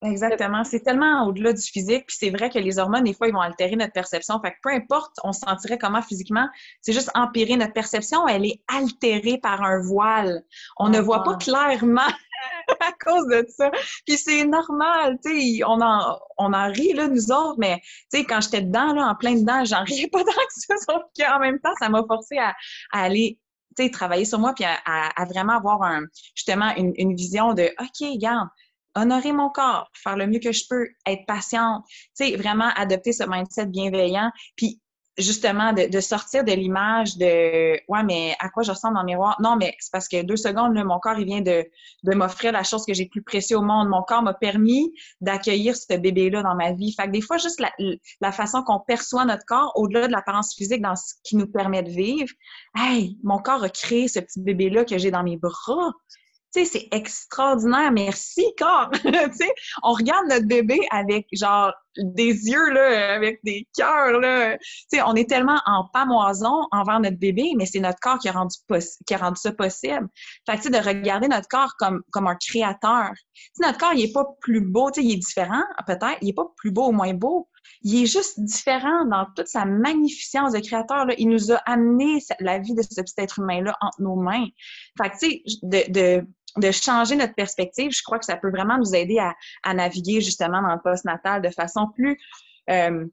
[0.03, 0.65] exactement.
[0.65, 2.07] C'est tellement au-delà du physique.
[2.09, 4.41] Puis c'est vrai que les hormones, des fois, ils vont altérer notre perception.
[4.41, 6.49] Fait que peu importe, on se sentirait comment physiquement,
[6.81, 8.27] c'est juste empirer notre perception.
[8.27, 10.43] Elle est altérée par un voile.
[10.79, 12.01] On ne voit pas clairement
[12.81, 13.71] à cause de ça.
[14.07, 17.81] Puis c'est normal, tu sais, on en, on en rit, là, nous autres, mais
[18.13, 20.75] tu sais, quand j'étais dedans, là, en plein dedans, j'en riais pas tant que ça,
[20.89, 22.55] sauf qu'en même temps, ça m'a forcé à,
[22.93, 23.39] aller
[23.77, 26.03] tu sais, travailler sur moi puis à, vraiment avoir un,
[26.35, 28.49] justement une, une, vision de OK, regarde,
[28.95, 33.13] honorer mon corps, faire le mieux que je peux, être patiente, tu sais, vraiment adopter
[33.15, 34.31] ce mindset bienveillant.
[34.57, 34.82] Puis
[35.19, 39.37] justement de, sortir de l'image de ouais mais à quoi je ressemble dans le miroir?
[39.41, 41.65] Non mais c'est parce que deux secondes là, mon corps il vient de,
[42.05, 43.89] de m'offrir la chose que j'ai plus précieux au monde.
[43.89, 46.93] Mon corps m'a permis d'accueillir ce bébé là dans ma vie.
[46.93, 47.71] Fait que des fois juste la,
[48.21, 51.83] la façon qu'on perçoit notre corps au-delà de l'apparence physique dans ce qui nous permet
[51.83, 52.33] de vivre
[52.77, 55.93] hey mon corps a créé ce petit bébé là que j'ai dans mes bras
[56.55, 57.93] tu sais, c'est extraordinaire.
[57.93, 58.91] Merci, corps.
[59.03, 64.57] tu sais, on regarde notre bébé avec, genre, des yeux, là, avec des cœurs, là.
[64.59, 68.29] Tu sais, on est tellement en pamoison envers notre bébé, mais c'est notre corps qui
[68.29, 68.57] a rendu,
[69.07, 70.09] qui a rendu ça possible.
[70.49, 73.11] Fait de regarder notre corps comme, comme un créateur.
[73.35, 76.19] Tu notre corps, il est pas plus beau, tu sais, il est différent, peut-être.
[76.21, 77.49] Il est pas plus beau ou moins beau.
[77.83, 81.07] Il est juste différent dans toute sa magnificence de créateur.
[81.19, 84.47] Il nous a amené la vie de ce petit être humain-là entre nos mains.
[85.01, 86.25] Fait que, tu sais,
[86.57, 89.19] de, changer notre perspective, je crois que ça peut vraiment nous aider
[89.63, 92.19] à, naviguer justement dans le post-natal de façon plus,
[92.71, 93.07] euh,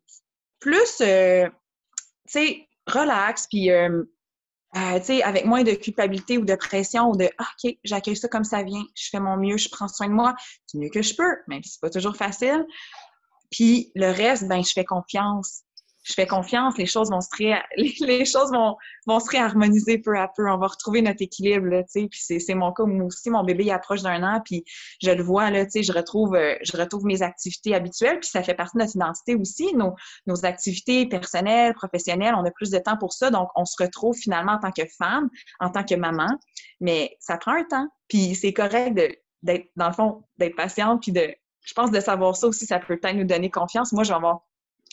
[0.59, 1.47] plus, euh,
[2.27, 4.03] tu sais, relax, puis, euh,
[4.75, 8.43] euh, avec moins de culpabilité ou de pression ou de ah, OK, j'accueille ça comme
[8.43, 10.35] ça vient, je fais mon mieux, je prends soin de moi
[10.71, 12.65] du mieux que je peux, même si c'est pas toujours facile.
[13.51, 15.63] Puis le reste, ben, je fais confiance.
[16.03, 17.29] Je fais confiance, les choses vont se
[18.05, 18.75] les, choses vont,
[19.05, 20.49] vont se réharmoniser peu à peu.
[20.49, 22.07] On va retrouver notre équilibre, tu sais.
[22.09, 24.63] Puis c'est mon cas, moi aussi, mon bébé il approche d'un an, puis
[25.03, 28.29] je le vois, là, tu sais, je retrouve, euh, je retrouve mes activités habituelles, puis
[28.29, 32.79] ça fait partie de notre identité aussi, nos, activités personnelles, professionnelles, on a plus de
[32.79, 35.29] temps pour ça, donc on se retrouve finalement en tant que femme,
[35.59, 36.29] en tant que maman,
[36.79, 38.95] mais ça prend un temps, puis c'est correct
[39.43, 41.35] d'être, dans le fond, d'être patiente, puis de,
[41.69, 43.93] je pense de savoir ça aussi, ça peut peut-être nous donner confiance.
[43.93, 44.41] Moi, je vais avoir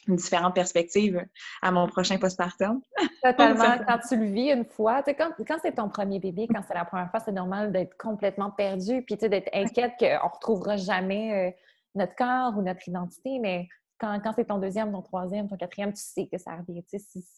[0.06, 1.24] une différente perspective
[1.62, 2.82] à mon prochain postpartum.
[3.22, 3.78] Totalement.
[3.88, 6.84] quand tu le vis une fois, quand, quand c'est ton premier bébé, quand c'est la
[6.84, 11.50] première fois, c'est normal d'être complètement perdu, puis d'être inquiète qu'on ne retrouvera jamais euh,
[11.94, 13.68] notre corps ou notre identité, mais
[13.98, 16.82] quand, quand c'est ton deuxième, ton troisième, ton quatrième, tu sais que ça revient.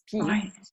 [0.05, 0.19] Puis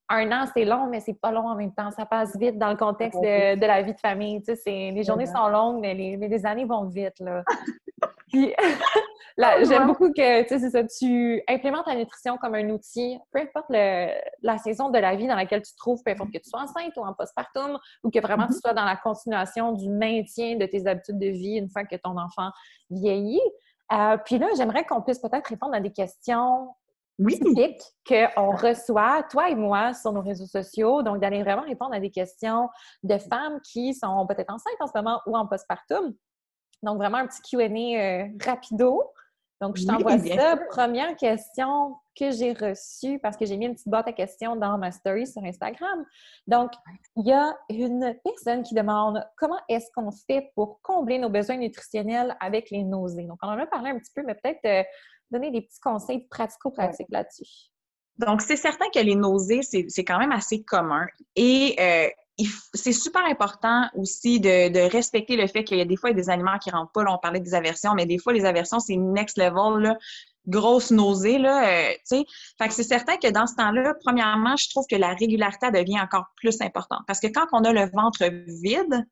[0.09, 1.93] un an, c'est long, mais c'est pas long en même temps.
[1.93, 4.43] Ça passe vite dans le contexte de, de la vie de famille.
[4.67, 7.21] Les journées sont longues, mais les, mais les années vont vite.
[7.21, 7.45] Là.
[8.29, 8.53] Puis
[9.39, 13.41] oh, j'aime beaucoup que tu sais, ça, tu implémentes la nutrition comme un outil, peu
[13.41, 16.49] importe la saison de la vie dans laquelle tu te trouves, peu importe que tu
[16.49, 18.61] sois enceinte ou en postpartum, ou que vraiment tu mm-hmm.
[18.61, 22.19] sois dans la continuation du maintien de tes habitudes de vie une fois que ton
[22.19, 22.51] enfant
[22.91, 23.41] vieillit.
[23.93, 26.69] Euh, puis là, j'aimerais qu'on puisse peut-être répondre à des questions
[27.19, 27.39] oui.
[28.07, 31.03] qu'on reçoit, toi et moi, sur nos réseaux sociaux.
[31.03, 32.69] Donc, d'aller vraiment répondre à des questions
[33.03, 36.15] de femmes qui sont peut-être enceintes en ce moment ou en postpartum.
[36.83, 39.03] Donc, vraiment un petit QA euh, rapido.
[39.61, 40.57] Donc, je t'envoie ça.
[40.69, 44.77] Première question que j'ai reçue parce que j'ai mis une petite boîte à questions dans
[44.77, 46.05] ma story sur Instagram.
[46.47, 46.73] Donc,
[47.17, 51.57] il y a une personne qui demande comment est-ce qu'on fait pour combler nos besoins
[51.57, 53.25] nutritionnels avec les nausées?
[53.25, 54.83] Donc, on en a parlé un petit peu, mais peut-être euh,
[55.31, 57.71] donner des petits conseils pratico-pratiques là-dessus.
[58.19, 61.07] Donc, c'est certain que les nausées, c'est quand même assez commun.
[61.35, 62.09] Et euh,
[62.75, 66.59] c'est super important aussi de, respecter le fait qu'il y a des fois des aliments
[66.59, 67.03] qui rentrent pas.
[67.03, 69.97] Là, on parlait des aversions, mais des fois, les aversions, c'est next level, là,
[70.47, 72.25] grosse nausée, là, euh, sais.
[72.59, 76.01] Fait que c'est certain que dans ce temps-là, premièrement, je trouve que la régularité devient
[76.01, 77.01] encore plus importante.
[77.07, 78.25] Parce que quand on a le ventre
[78.63, 79.07] vide,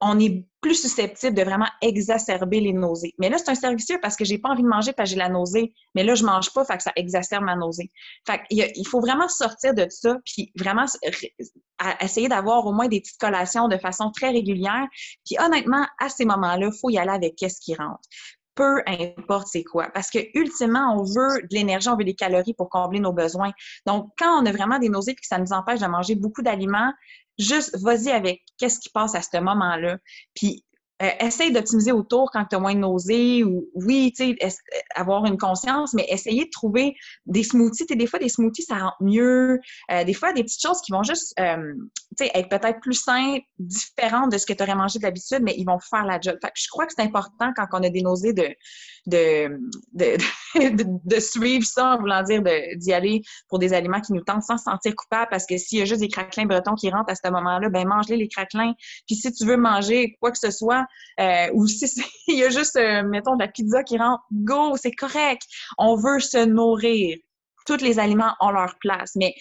[0.00, 3.14] on est plus susceptible de vraiment exacerber les nausées.
[3.18, 5.18] Mais là, c'est un servicieux parce que j'ai pas envie de manger parce que j'ai
[5.18, 5.74] la nausée.
[5.94, 7.90] Mais là, je mange pas, fait que ça exacerbe ma nausée.
[8.26, 10.86] Fait il faut vraiment sortir de ça, puis vraiment
[12.00, 14.86] essayer d'avoir au moins des petites collations de façon très régulière.
[15.24, 18.00] Puis honnêtement, à ces moments-là, faut y aller avec qu'est-ce qui rentre
[18.56, 19.88] peu importe c'est quoi.
[19.94, 23.52] Parce que ultimement, on veut de l'énergie, on veut des calories pour combler nos besoins.
[23.86, 26.42] Donc, quand on a vraiment des nausées et que ça nous empêche de manger beaucoup
[26.42, 26.92] d'aliments,
[27.40, 29.98] juste vas-y avec qu'est-ce qui passe à ce moment-là?
[30.34, 30.64] Puis
[31.02, 34.54] euh, essaye d'optimiser autour quand tu as moins de nausées ou oui, tu sais,
[34.94, 36.94] avoir une conscience, mais essayer de trouver
[37.24, 37.86] des smoothies.
[37.86, 39.58] Tu des fois, des smoothies, ça rentre mieux.
[39.90, 41.72] Euh, des fois, des petites choses qui vont juste, euh,
[42.20, 45.78] être peut-être plus simples, différentes de ce que tu aurais mangé d'habitude, mais ils vont
[45.78, 46.36] faire la job.
[46.42, 48.48] Fait que je crois que c'est important quand on a des nausées de,
[49.06, 49.58] de,
[49.94, 50.16] de,
[51.04, 52.42] de, suivre ça en voulant dire
[52.76, 55.78] d'y aller pour des aliments qui nous tentent sans se sentir coupable parce que s'il
[55.78, 58.74] y a juste des craquelins bretons qui rentrent à ce moment-là, ben mange-les les craquelins.
[59.06, 60.84] Puis si tu veux manger quoi que ce soit,
[61.20, 61.86] euh, ou si
[62.28, 65.42] il y a juste, euh, mettons, de la pizza qui rentre, go, c'est correct.
[65.78, 67.18] On veut se nourrir.
[67.66, 69.12] Tous les aliments ont leur place.
[69.16, 69.34] Mais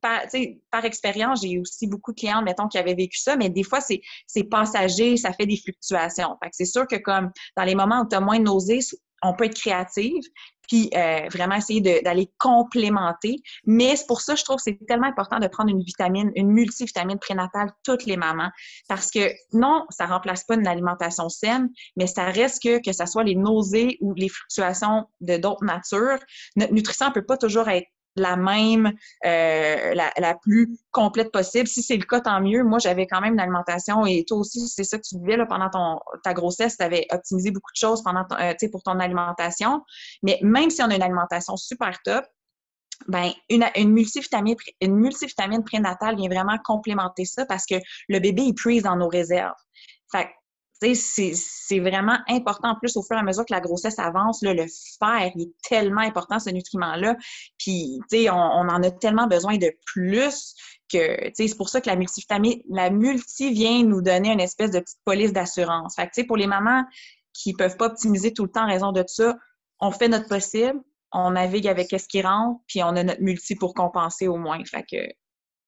[0.00, 3.80] par, expérience, j'ai aussi beaucoup de clients, mettons, qui avaient vécu ça, mais des fois,
[3.80, 6.36] c'est passager, ça fait des fluctuations.
[6.52, 8.80] C'est sûr que comme dans les moments où tu as moins de nausées,
[9.22, 10.22] on peut être créative,
[10.68, 13.36] puis euh, vraiment essayer d'aller complémenter.
[13.64, 16.50] Mais c'est pour ça, je trouve que c'est tellement important de prendre une vitamine, une
[16.50, 18.50] multivitamine prénatale toutes les mamans,
[18.88, 23.06] parce que non, ça remplace pas une alimentation saine, mais ça reste que que ça
[23.06, 26.18] soit les nausées ou les fluctuations de d'autres natures,
[26.56, 27.86] notre nutrition peut pas toujours être
[28.16, 28.92] la même,
[29.24, 31.66] euh, la, la, plus complète possible.
[31.68, 32.64] Si c'est le cas, tant mieux.
[32.64, 35.46] Moi, j'avais quand même une alimentation et toi aussi, c'est ça que tu vivais là,
[35.46, 36.76] pendant ton, ta grossesse.
[36.78, 39.82] Tu avais optimisé beaucoup de choses pendant euh, pour ton alimentation.
[40.22, 42.24] Mais même si on a une alimentation super top,
[43.08, 47.74] ben, une, une, multivitamine, une multivitamine prénatale vient vraiment complémenter ça parce que
[48.08, 49.54] le bébé, il prise dans nos réserves.
[50.80, 52.70] C'est vraiment important.
[52.70, 54.66] En plus, au fur et à mesure que la grossesse avance, là, le
[54.98, 57.16] fer, il est tellement important, ce nutriment-là.
[57.58, 60.54] Puis, on, on en a tellement besoin de plus
[60.90, 64.80] que, c'est pour ça que la multivitamine, la multi vient nous donner une espèce de
[64.80, 65.94] petite police d'assurance.
[65.96, 66.84] Fait que, pour les mamans
[67.32, 69.36] qui peuvent pas optimiser tout le temps en raison de ça,
[69.80, 70.80] on fait notre possible,
[71.12, 74.62] on navigue avec ce qui rentre, puis on a notre multi pour compenser au moins.
[74.64, 74.96] Fait que,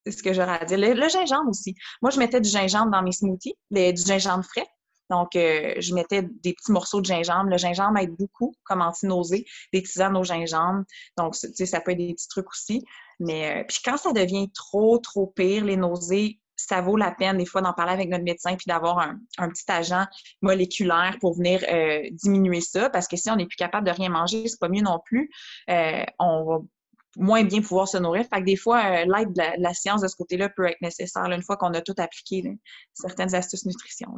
[0.07, 0.79] c'est ce que j'aurais à dire.
[0.79, 1.75] Le, gingembre aussi.
[2.03, 4.67] Moi, je mettais du gingembre dans mes smoothies, du gingembre frais.
[5.11, 7.51] Donc, euh, je mettais des petits morceaux de gingembre.
[7.51, 10.85] Le gingembre aide beaucoup comme anti-nausée, des tisanes au gingembre.
[11.17, 12.85] Donc, tu sais, ça peut être des petits trucs aussi.
[13.21, 17.39] Mais euh, puis quand ça devient trop, trop pire, les nausées, ça vaut la peine
[17.39, 20.05] des fois d'en parler avec notre médecin puis d'avoir un, petit agent
[20.43, 22.91] moléculaire pour venir euh, diminuer ça.
[22.91, 25.31] Parce que si on n'est plus capable de rien manger, c'est pas mieux non plus.
[25.69, 26.59] on va
[27.17, 28.25] moins bien pouvoir se nourrir.
[28.33, 31.43] Fait que des fois, l'aide de, la, science de ce côté-là peut être nécessaire une
[31.43, 32.59] fois qu'on a tout appliqué
[32.93, 34.09] certaines astuces nutrition.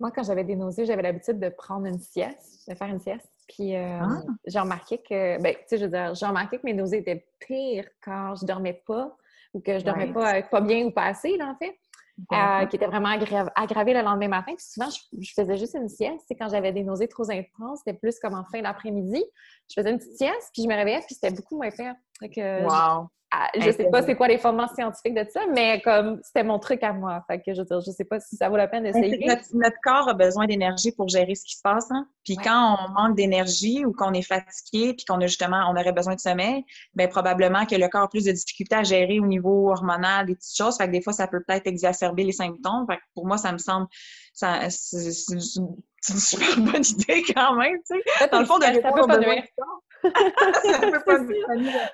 [0.00, 3.28] Moi, quand j'avais des nausées, j'avais l'habitude de prendre une sieste, de faire une sieste.
[3.48, 4.22] Puis euh, ah.
[4.46, 7.26] j'ai remarqué que, ben, tu sais, je veux dire, j'ai remarqué que mes nausées étaient
[7.40, 9.16] pires quand je dormais pas
[9.54, 11.74] ou que je dormais pas, pas bien ou pas assez, là, en fait.
[12.32, 13.10] Euh, qui était vraiment
[13.54, 14.52] aggravé le lendemain matin.
[14.56, 16.24] Puis souvent, je, faisais juste une sieste.
[16.26, 19.22] C'est quand j'avais des nausées trop intenses, c'était plus comme en fin d'après-midi.
[19.68, 21.94] Je faisais une petite sieste, puis je me réveillais, puis c'était beaucoup moins pire.
[22.20, 23.08] wow!
[23.30, 26.58] Ah, je sais pas c'est quoi les fondements scientifiques de ça, mais comme c'était mon
[26.58, 27.22] truc à moi.
[27.26, 29.26] Fait que je veux dire, je sais pas si ça vaut la peine d'essayer.
[29.52, 31.90] Notre, corps a besoin d'énergie pour gérer ce qui se passe.
[31.90, 32.08] Hein?
[32.24, 35.92] Puis quand on manque d'énergie ou qu'on est fatigué, puis qu'on a justement, on aurait
[35.92, 36.64] besoin de sommeil,
[36.94, 40.34] bien probablement que le corps a plus de difficultés à gérer au niveau hormonal des
[40.34, 40.78] petites choses.
[40.78, 42.86] Fait que des fois, ça peut peut-être exacerber les symptômes.
[42.88, 43.88] Fait que pour moi, ça me semble,
[44.32, 47.76] ça, c'est une super bonne idée quand même.
[47.90, 48.28] Tu sais.
[48.28, 48.64] Dans le fond, de
[50.72, 51.88] ça peut pas nuire.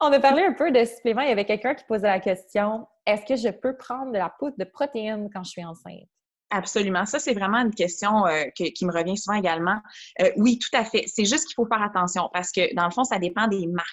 [0.00, 1.22] On a parlé un peu de suppléments.
[1.22, 4.28] Il y avait quelqu'un qui posait la question est-ce que je peux prendre de la
[4.28, 6.08] poudre de protéines quand je suis enceinte?
[6.50, 7.04] Absolument.
[7.06, 9.78] Ça, c'est vraiment une question euh, qui me revient souvent également.
[10.20, 11.04] Euh, oui, tout à fait.
[11.06, 13.88] C'est juste qu'il faut faire attention parce que, dans le fond, ça dépend des marques.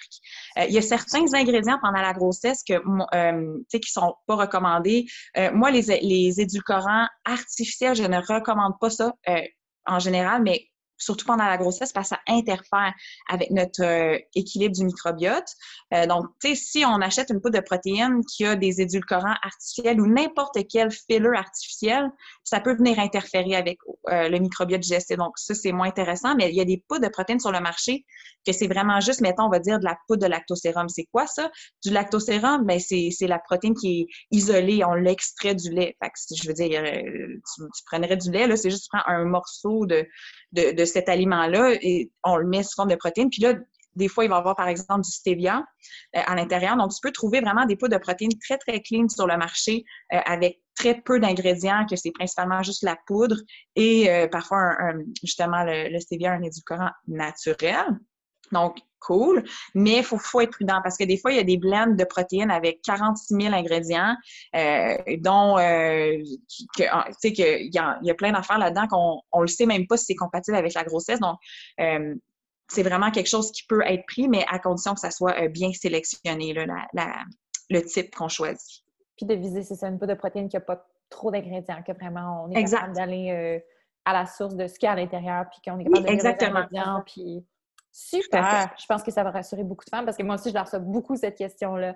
[0.58, 5.06] Euh, il y a certains ingrédients pendant la grossesse que, qui ne sont pas recommandés.
[5.52, 9.12] moi, les, les édulcorants artificiels, je ne recommande pas ça
[9.86, 12.92] en général, mais surtout pendant la grossesse, parce que ça interfère
[13.28, 15.46] avec notre euh, équilibre du microbiote.
[15.92, 19.36] Euh, donc, tu sais, si on achète une poudre de protéines qui a des édulcorants
[19.42, 22.10] artificiels ou n'importe quel filler artificiel,
[22.42, 23.78] ça peut venir interférer avec
[24.08, 25.16] euh, le microbiote digestif.
[25.16, 27.60] Donc, ça, c'est moins intéressant, mais il y a des poudres de protéines sur le
[27.60, 28.04] marché
[28.46, 30.88] que c'est vraiment juste, mettons, on va dire de la poudre de lactosérum.
[30.88, 31.50] C'est quoi ça?
[31.82, 35.96] Du lactosérum, ben, c'est la protéine qui est isolée, on l'extrait du lait.
[36.02, 39.10] Fait que, je veux dire, tu, tu prendrais du lait, là, c'est juste tu prends
[39.10, 40.06] un morceau de,
[40.52, 43.30] de, de cet aliment-là et on le met sous forme de protéines.
[43.30, 43.54] Puis là,
[43.96, 45.64] des fois, il va y avoir, par exemple, du stevia
[46.14, 46.76] à l'intérieur.
[46.76, 49.84] Donc, tu peux trouver vraiment des poudres de protéines très, très clean sur le marché
[50.10, 53.36] avec très peu d'ingrédients, que c'est principalement juste la poudre
[53.76, 54.76] et parfois,
[55.22, 57.84] justement, le, le stevia, un édulcorant naturel.
[58.52, 59.44] Donc, cool.
[59.74, 61.88] Mais il faut, faut, être prudent parce que des fois, il y a des blends
[61.88, 64.16] de protéines avec 46 000 ingrédients,
[64.54, 66.18] euh, dont, euh,
[66.90, 69.66] ah, tu sais, qu'il y, a, y a plein d'affaires là-dedans qu'on on le sait
[69.66, 71.20] même pas si c'est compatible avec la grossesse.
[71.20, 71.36] Donc,
[71.80, 72.14] euh,
[72.68, 75.48] c'est vraiment quelque chose qui peut être pris, mais à condition que ça soit euh,
[75.48, 77.14] bien sélectionné, là, la,
[77.70, 78.84] le type qu'on choisit.
[79.16, 81.92] Puis de viser, c'est ça, une poudre de protéines qui n'a pas trop d'ingrédients, que
[81.92, 83.62] vraiment on est capable d'aller
[84.06, 86.12] à la source de ce qu'il y a à l'intérieur, puis qu'on est capable de
[86.12, 87.02] Exactement.
[87.06, 87.46] puis
[87.96, 88.74] Super!
[88.76, 90.64] Je pense que ça va rassurer beaucoup de femmes parce que moi aussi, je leur
[90.64, 91.94] reçois beaucoup cette question-là.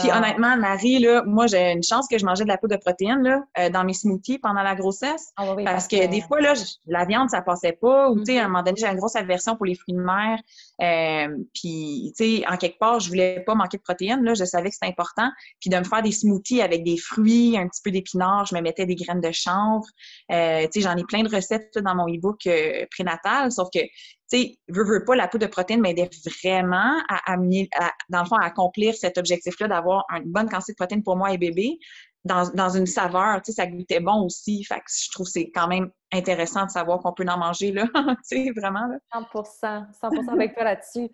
[0.00, 2.80] Puis honnêtement, Marie, là, moi, j'ai une chance que je mangeais de la poudre de
[2.80, 5.32] protéines là, euh, dans mes smoothies pendant la grossesse.
[5.36, 6.54] Ah parce, que, des fois, là,
[6.86, 8.10] la viande, ça passait pas.
[8.10, 10.00] Ou, tu sais, à un moment donné, j'ai une grosse aversion pour les fruits de
[10.00, 10.40] mer.
[10.82, 14.24] Euh, puis, tu sais, en quelque part, je voulais pas manquer de protéines.
[14.24, 15.30] Là, je savais que c'était important.
[15.60, 18.60] Puis de me faire des smoothies avec des fruits, un petit peu d'épinards, je me
[18.60, 19.86] mettais des graines de chanvre.
[20.32, 22.48] Euh, tu sais, j'en ai plein de recettes dans mon e-book
[22.90, 23.52] prénatal.
[23.52, 23.80] Sauf que
[24.28, 26.10] sais, veux, veux pas, la poudre de protéines m'aidait
[26.42, 27.68] vraiment à, amener,
[28.08, 31.32] dans le fond, à accomplir cet objectif-là d'avoir une bonne quantité de protéines pour moi
[31.32, 31.78] et bébé
[32.24, 33.42] dans, dans une saveur.
[33.42, 34.64] Tu sais, ça goûtait bon aussi.
[34.64, 37.72] Fait que je trouve que c'est quand même intéressant de savoir qu'on peut en manger,
[37.72, 37.86] là.
[37.94, 38.98] tu sais, vraiment, là.
[39.14, 41.08] 100% 100% avec toi là-dessus.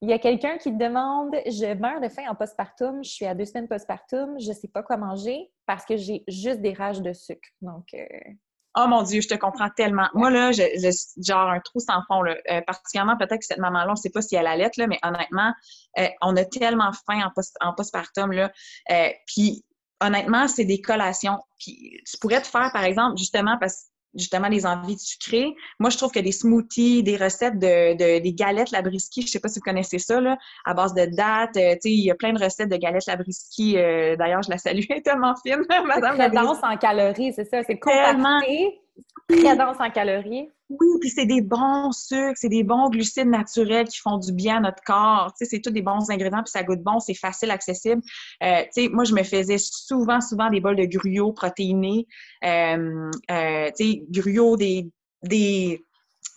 [0.00, 3.24] Il y a quelqu'un qui te demande Je meurs de faim en postpartum, je suis
[3.24, 6.72] à deux semaines postpartum, je ne sais pas quoi manger parce que j'ai juste des
[6.72, 7.48] rages de sucre.
[7.60, 8.06] Donc, euh,
[8.78, 10.08] Oh mon Dieu, je te comprends tellement.
[10.12, 10.70] Moi, là, j'ai
[11.24, 12.20] genre un trou sans fond.
[12.20, 12.36] Là.
[12.50, 14.98] Euh, particulièrement, peut-être que cette maman-là, on ne sait pas si elle allait, là, mais
[15.02, 15.54] honnêtement,
[15.98, 18.32] euh, on a tellement faim en, post, postpartum.
[18.32, 18.52] Là.
[18.90, 19.64] Euh, puis,
[20.00, 21.38] honnêtement, c'est des collations.
[21.58, 25.54] Puis, tu pourrais te faire, par exemple, justement, parce justement des envies sucrées.
[25.78, 29.40] Moi, je trouve que des smoothies, des recettes de, de des galettes Labriski, je sais
[29.40, 31.56] pas si vous connaissez ça, là, à base de dattes.
[31.56, 33.76] Euh, tu sais, il y a plein de recettes de galettes Labriski.
[33.78, 36.16] Euh, d'ailleurs, je la salue, elle est tellement fine, madame.
[36.16, 37.62] Très dense en calories, c'est ça.
[37.62, 38.80] C'est compacté,
[39.28, 40.48] très dense en calories.
[40.68, 44.56] Oui, puis c'est des bons sucres, c'est des bons glucides naturels qui font du bien
[44.56, 45.32] à notre corps.
[45.38, 48.02] Tu sais, c'est tous des bons ingrédients, puis ça goûte bon, c'est facile, accessible.
[48.42, 52.08] Euh, tu sais, moi, je me faisais souvent, souvent des bols de gruyot protéinés.
[52.44, 54.90] Euh, euh, tu sais, gruyot, des,
[55.22, 55.84] des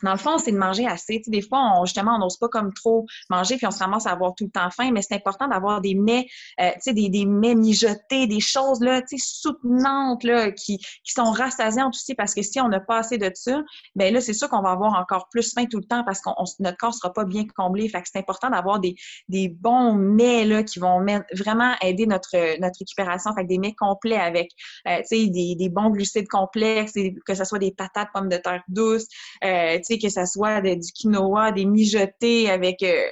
[0.03, 1.21] dans le fond, c'est de manger assez.
[1.27, 4.11] des fois, on, justement, on n'ose pas comme trop manger, puis on se ramasse à
[4.11, 6.27] avoir tout le temps faim, mais c'est important d'avoir des mets,
[6.61, 12.15] euh, des, des mets mijotés, des choses là, soutenantes là, qui, qui sont rassasiantes aussi,
[12.15, 13.61] parce que si on n'a pas assez de ça,
[13.95, 16.29] ben là, c'est sûr qu'on va avoir encore plus faim tout le temps parce que
[16.59, 17.87] notre corps sera pas bien comblé.
[17.89, 18.95] Fait que c'est important d'avoir des,
[19.27, 23.33] des bons mets là, qui vont vraiment aider notre, notre récupération.
[23.33, 24.51] Fait que des mets complets avec
[24.87, 26.93] euh, des, des bons glucides complexes,
[27.25, 29.07] que ce soit des patates, pommes de terre douces,
[29.43, 33.07] euh, que ça soit du quinoa, des mijotés avec, euh,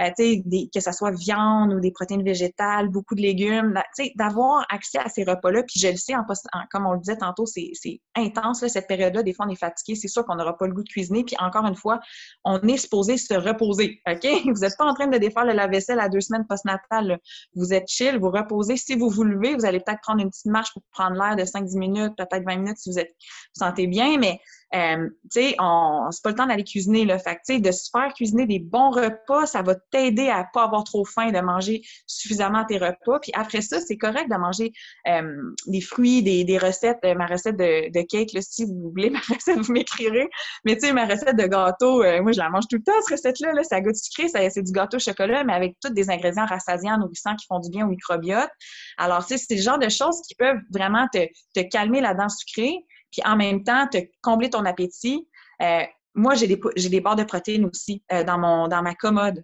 [0.00, 3.74] euh des, que ça soit viande ou des protéines végétales, beaucoup de légumes,
[4.16, 5.62] d'avoir accès à ces repas-là.
[5.62, 6.24] Puis je le sais, en,
[6.70, 7.72] comme on le disait tantôt, c'est
[8.16, 9.22] intense, cette période-là.
[9.22, 11.24] Des fois, on est fatigué, c'est sûr qu'on n'aura pas le goût de cuisiner.
[11.24, 12.00] Puis encore une fois,
[12.44, 14.26] on est supposé se reposer, OK?
[14.44, 17.18] Vous n'êtes pas en train de défaire le lave-vaisselle à deux semaines postnatales.
[17.54, 18.76] Vous êtes chill, vous reposez.
[18.76, 21.42] Si vous vous levez, vous allez peut-être prendre une petite marche pour prendre l'air de
[21.42, 23.10] 5-10 minutes, peut-être 20 minutes si vous êtes
[23.56, 24.40] vous sentez bien, mais
[24.74, 27.18] euh, tu sais, on, c'est pas le temps d'aller cuisiner, là.
[27.18, 30.64] Fait tu sais, de se faire cuisiner des bons repas, ça va t'aider à pas
[30.64, 33.18] avoir trop faim, de manger suffisamment tes repas.
[33.20, 34.72] Puis après ça, c'est correct de manger
[35.08, 36.98] euh, des fruits, des, des recettes.
[37.04, 40.28] Euh, ma recette de, de cake, là, si vous voulez ma recette, vous m'écrirez.
[40.64, 43.18] Mais tu sais, ma recette de gâteau, moi, je la mange tout le temps, cette
[43.18, 43.52] recette-là.
[43.52, 43.64] Là.
[43.64, 46.98] Ça goûte sucré, ça, c'est du gâteau au chocolat, mais avec tous des ingrédients rassasiants,
[46.98, 48.50] nourrissants, qui font du bien au microbiote.
[48.98, 52.14] Alors, tu sais, c'est le genre de choses qui peuvent vraiment te, te calmer la
[52.14, 55.28] dent sucrée puis en même temps, te combler ton appétit.
[55.62, 55.82] Euh,
[56.14, 59.42] moi, j'ai des, barres de protéines aussi euh, dans, mon, dans ma commode.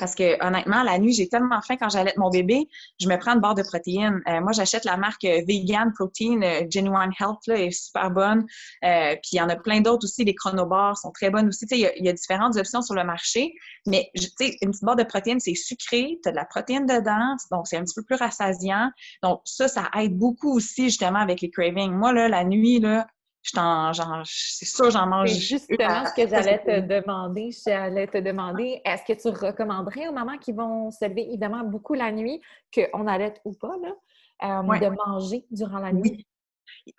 [0.00, 2.66] Parce que honnêtement, la nuit, j'ai tellement faim quand j'allais mon bébé,
[3.00, 4.20] je me prends une barre de protéines.
[4.26, 6.40] Euh, moi, j'achète la marque Vegan Protein,
[6.70, 8.46] Genuine Health, là, est super bonne.
[8.82, 11.66] puis il y en a plein d'autres aussi, les chronobars sont très bonnes aussi.
[11.70, 13.52] Il y, y, a différentes options sur le marché.
[13.86, 17.66] Mais une petite barre de protéines, c'est sucré, tu as de la protéine dedans, donc
[17.66, 18.90] c'est un petit peu plus rassasiant.
[19.22, 21.92] Donc ça, ça aide beaucoup aussi justement avec les cravings.
[21.92, 23.06] Moi, là, la nuit, là,
[23.42, 25.30] c'est sûr, j'en mange.
[25.30, 27.50] C'est justement ce que j'allais te demander.
[27.66, 31.94] J'allais te demander, est-ce que tu recommanderais aux mamans qui vont se lever évidemment beaucoup
[31.94, 32.40] la nuit,
[32.74, 33.94] qu'on allait ou pas, là,
[34.42, 36.26] euh, de manger durant la nuit?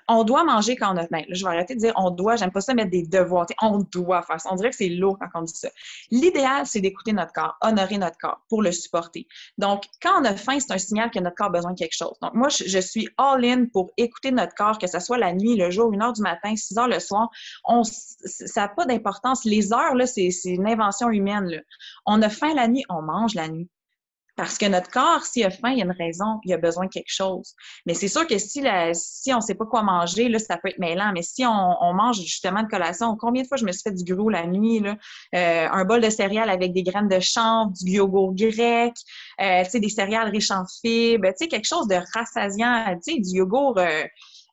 [0.08, 1.22] On doit manger quand on a faim.
[1.30, 3.46] je vais arrêter de dire on doit, j'aime pas ça mettre des devoirs.
[3.62, 4.50] on doit faire ça.
[4.52, 5.70] On dirait que c'est lourd quand on dit ça.
[6.12, 9.28] L'idéal, c'est d'écouter notre corps, honorer notre corps pour le supporter.
[9.58, 11.96] Donc, quand on a faim, c'est un signal que notre corps a besoin de quelque
[11.96, 12.18] chose.
[12.22, 15.70] Donc, moi, je, suis all-in pour écouter notre corps, que ce soit la nuit, le
[15.72, 17.30] jour, une heure du matin, six heures le soir.
[17.64, 19.46] On, ça n'a pas d'importance.
[19.46, 21.62] Les heures, là, c'est une invention humaine.
[22.06, 23.70] On a faim la nuit, on mange la nuit.
[24.36, 26.86] Parce que notre corps, s'il a faim, il y a une raison, il a besoin
[26.86, 27.54] de quelque chose.
[27.86, 28.64] Mais c'est sûr que si,
[28.94, 31.12] si on ne sait pas quoi manger, là, ça peut être mêlant.
[31.14, 34.16] Mais si on, mange justement de collation, combien de fois je me suis fait du
[34.16, 34.96] gros la nuit, là?
[35.36, 38.94] Euh, un bol de céréales avec des graines de chanvre, du yogourt grec,
[39.42, 43.78] euh, des céréales riches en fibres, quelque chose de rassasiant, du yogourt...
[43.78, 44.04] Euh,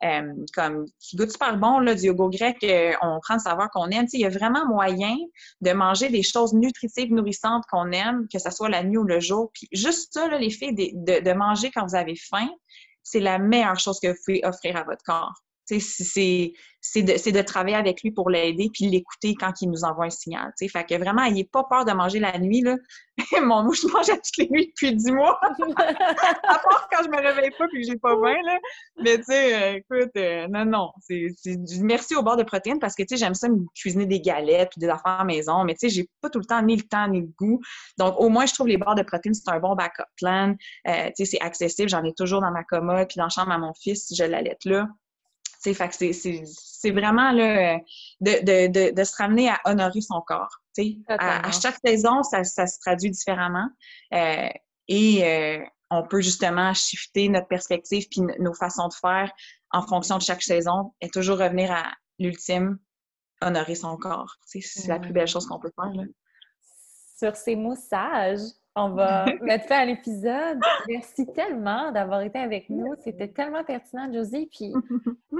[0.04, 3.70] euh, comme qui goûte super bon, là, du yogourt grec, euh, on prend le savoir
[3.70, 4.06] qu'on aime.
[4.12, 5.16] il y a vraiment moyen
[5.60, 9.20] de manger des choses nutritives, nourrissantes qu'on aime, que ce soit la nuit ou le
[9.20, 9.50] jour.
[9.52, 12.48] Puis juste ça, là, l'effet de, de manger quand vous avez faim,
[13.02, 15.34] c'est la meilleure chose que vous pouvez offrir à votre corps.
[15.64, 16.52] C'est
[16.96, 20.52] de, de, travailler avec lui pour l'aider puis l'écouter quand il nous envoie un signal.
[20.56, 20.68] T'sais.
[20.68, 22.62] Fait que vraiment, n'ayez pas peur de manger la nuit.
[22.62, 22.76] Là.
[23.42, 25.38] Mon mouche mange à toutes les nuits depuis dix mois.
[25.42, 28.36] à part quand je me réveille pas et que j'ai pas faim.
[28.44, 28.58] Là.
[29.02, 30.90] Mais tu sais, euh, écoute, euh, non, non.
[31.00, 34.06] C'est du merci au bord de protéines parce que tu sais, j'aime ça me cuisiner
[34.06, 35.64] des galettes puis des affaires à la maison.
[35.64, 37.60] Mais tu sais, j'ai pas tout le temps ni le temps ni le goût.
[37.98, 40.54] Donc, au moins, je trouve les barres de protéines, c'est un bon backup plan.
[40.86, 41.88] Euh, tu sais, c'est accessible.
[41.88, 44.24] J'en ai toujours dans ma commode puis dans la chambre à mon fils si je
[44.24, 44.88] l'allais là
[45.58, 47.78] c'est vraiment là,
[48.20, 50.60] de, de, de, se ramener à honorer son corps.
[51.08, 53.68] À, à, chaque saison, ça, ça, se traduit différemment.
[54.14, 54.48] Euh,
[54.86, 59.32] et euh, on peut justement shifter notre perspective puis nos façons de faire
[59.70, 62.78] en fonction de chaque saison et toujours revenir à l'ultime,
[63.42, 64.36] honorer son corps.
[64.46, 65.92] C'est la plus belle chose qu'on peut faire.
[65.92, 66.04] Là.
[67.18, 68.40] Sur ces mots sages,
[68.78, 70.58] on va mettre fin à l'épisode.
[70.88, 72.94] Merci tellement d'avoir été avec nous.
[73.02, 74.48] C'était tellement pertinent, Josie.
[74.50, 74.72] Puis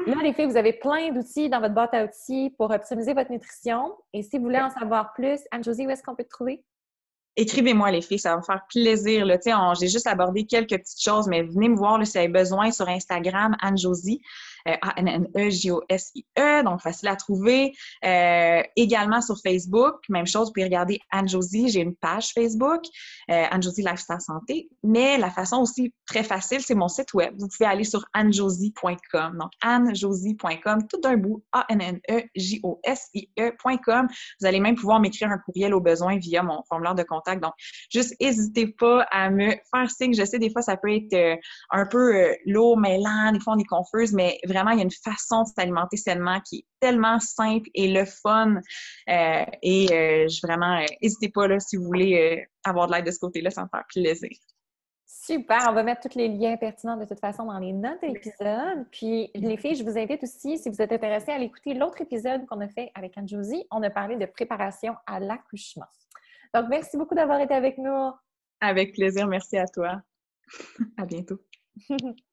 [0.06, 3.30] là, les filles, vous avez plein d'outils dans votre boîte à outils pour optimiser votre
[3.30, 3.94] nutrition.
[4.12, 6.64] Et si vous voulez en savoir plus, Anne-Josie, où est-ce qu'on peut te trouver?
[7.38, 9.24] écrivez-moi les filles, ça va me faire plaisir.
[9.80, 12.88] J'ai juste abordé quelques petites choses, mais venez me voir si vous avez besoin sur
[12.88, 14.20] Instagram, Anne-Josie.
[14.66, 17.74] Euh, A-N-N-E-J-O-S-I-E, e, donc facile à trouver.
[18.04, 22.84] Euh, également sur Facebook, même chose, vous pouvez regarder Anne-Josie, j'ai une page Facebook,
[23.30, 27.34] euh, Anne-Josie Lifestyle Santé, mais la façon aussi très facile, c'est mon site web.
[27.38, 34.08] Vous pouvez aller sur annejosie.com, donc annejosie.com, tout d'un bout, A-N-N-E-J-O-S-I-E.com.
[34.40, 37.42] Vous allez même pouvoir m'écrire un courriel au besoin via mon formulaire de contact.
[37.42, 37.54] Donc,
[37.90, 40.12] juste n'hésitez pas à me faire signe.
[40.14, 41.38] Je sais, des fois, ça peut être
[41.70, 44.90] un peu lourd, mêlant, des fois, on est confuse, mais vraiment, il y a une
[44.90, 48.56] façon de s'alimenter sainement qui est tellement simple et le fun.
[49.08, 53.06] Euh, et euh, je vraiment, euh, n'hésitez pas là, si vous voulez avoir de l'aide
[53.06, 54.30] de ce côté-là, ça me faire plaisir.
[55.06, 58.08] Super, on va mettre tous les liens pertinents de toute façon dans les notes de
[58.08, 58.86] l'épisode.
[58.90, 62.00] Puis les filles, je vous invite aussi, si vous êtes intéressées, à aller écouter l'autre
[62.00, 63.64] épisode qu'on a fait avec Anne-Josie.
[63.70, 65.86] On a parlé de préparation à l'accouchement.
[66.54, 68.10] Donc, merci beaucoup d'avoir été avec nous.
[68.60, 70.00] Avec plaisir, merci à toi.
[70.96, 71.40] à bientôt.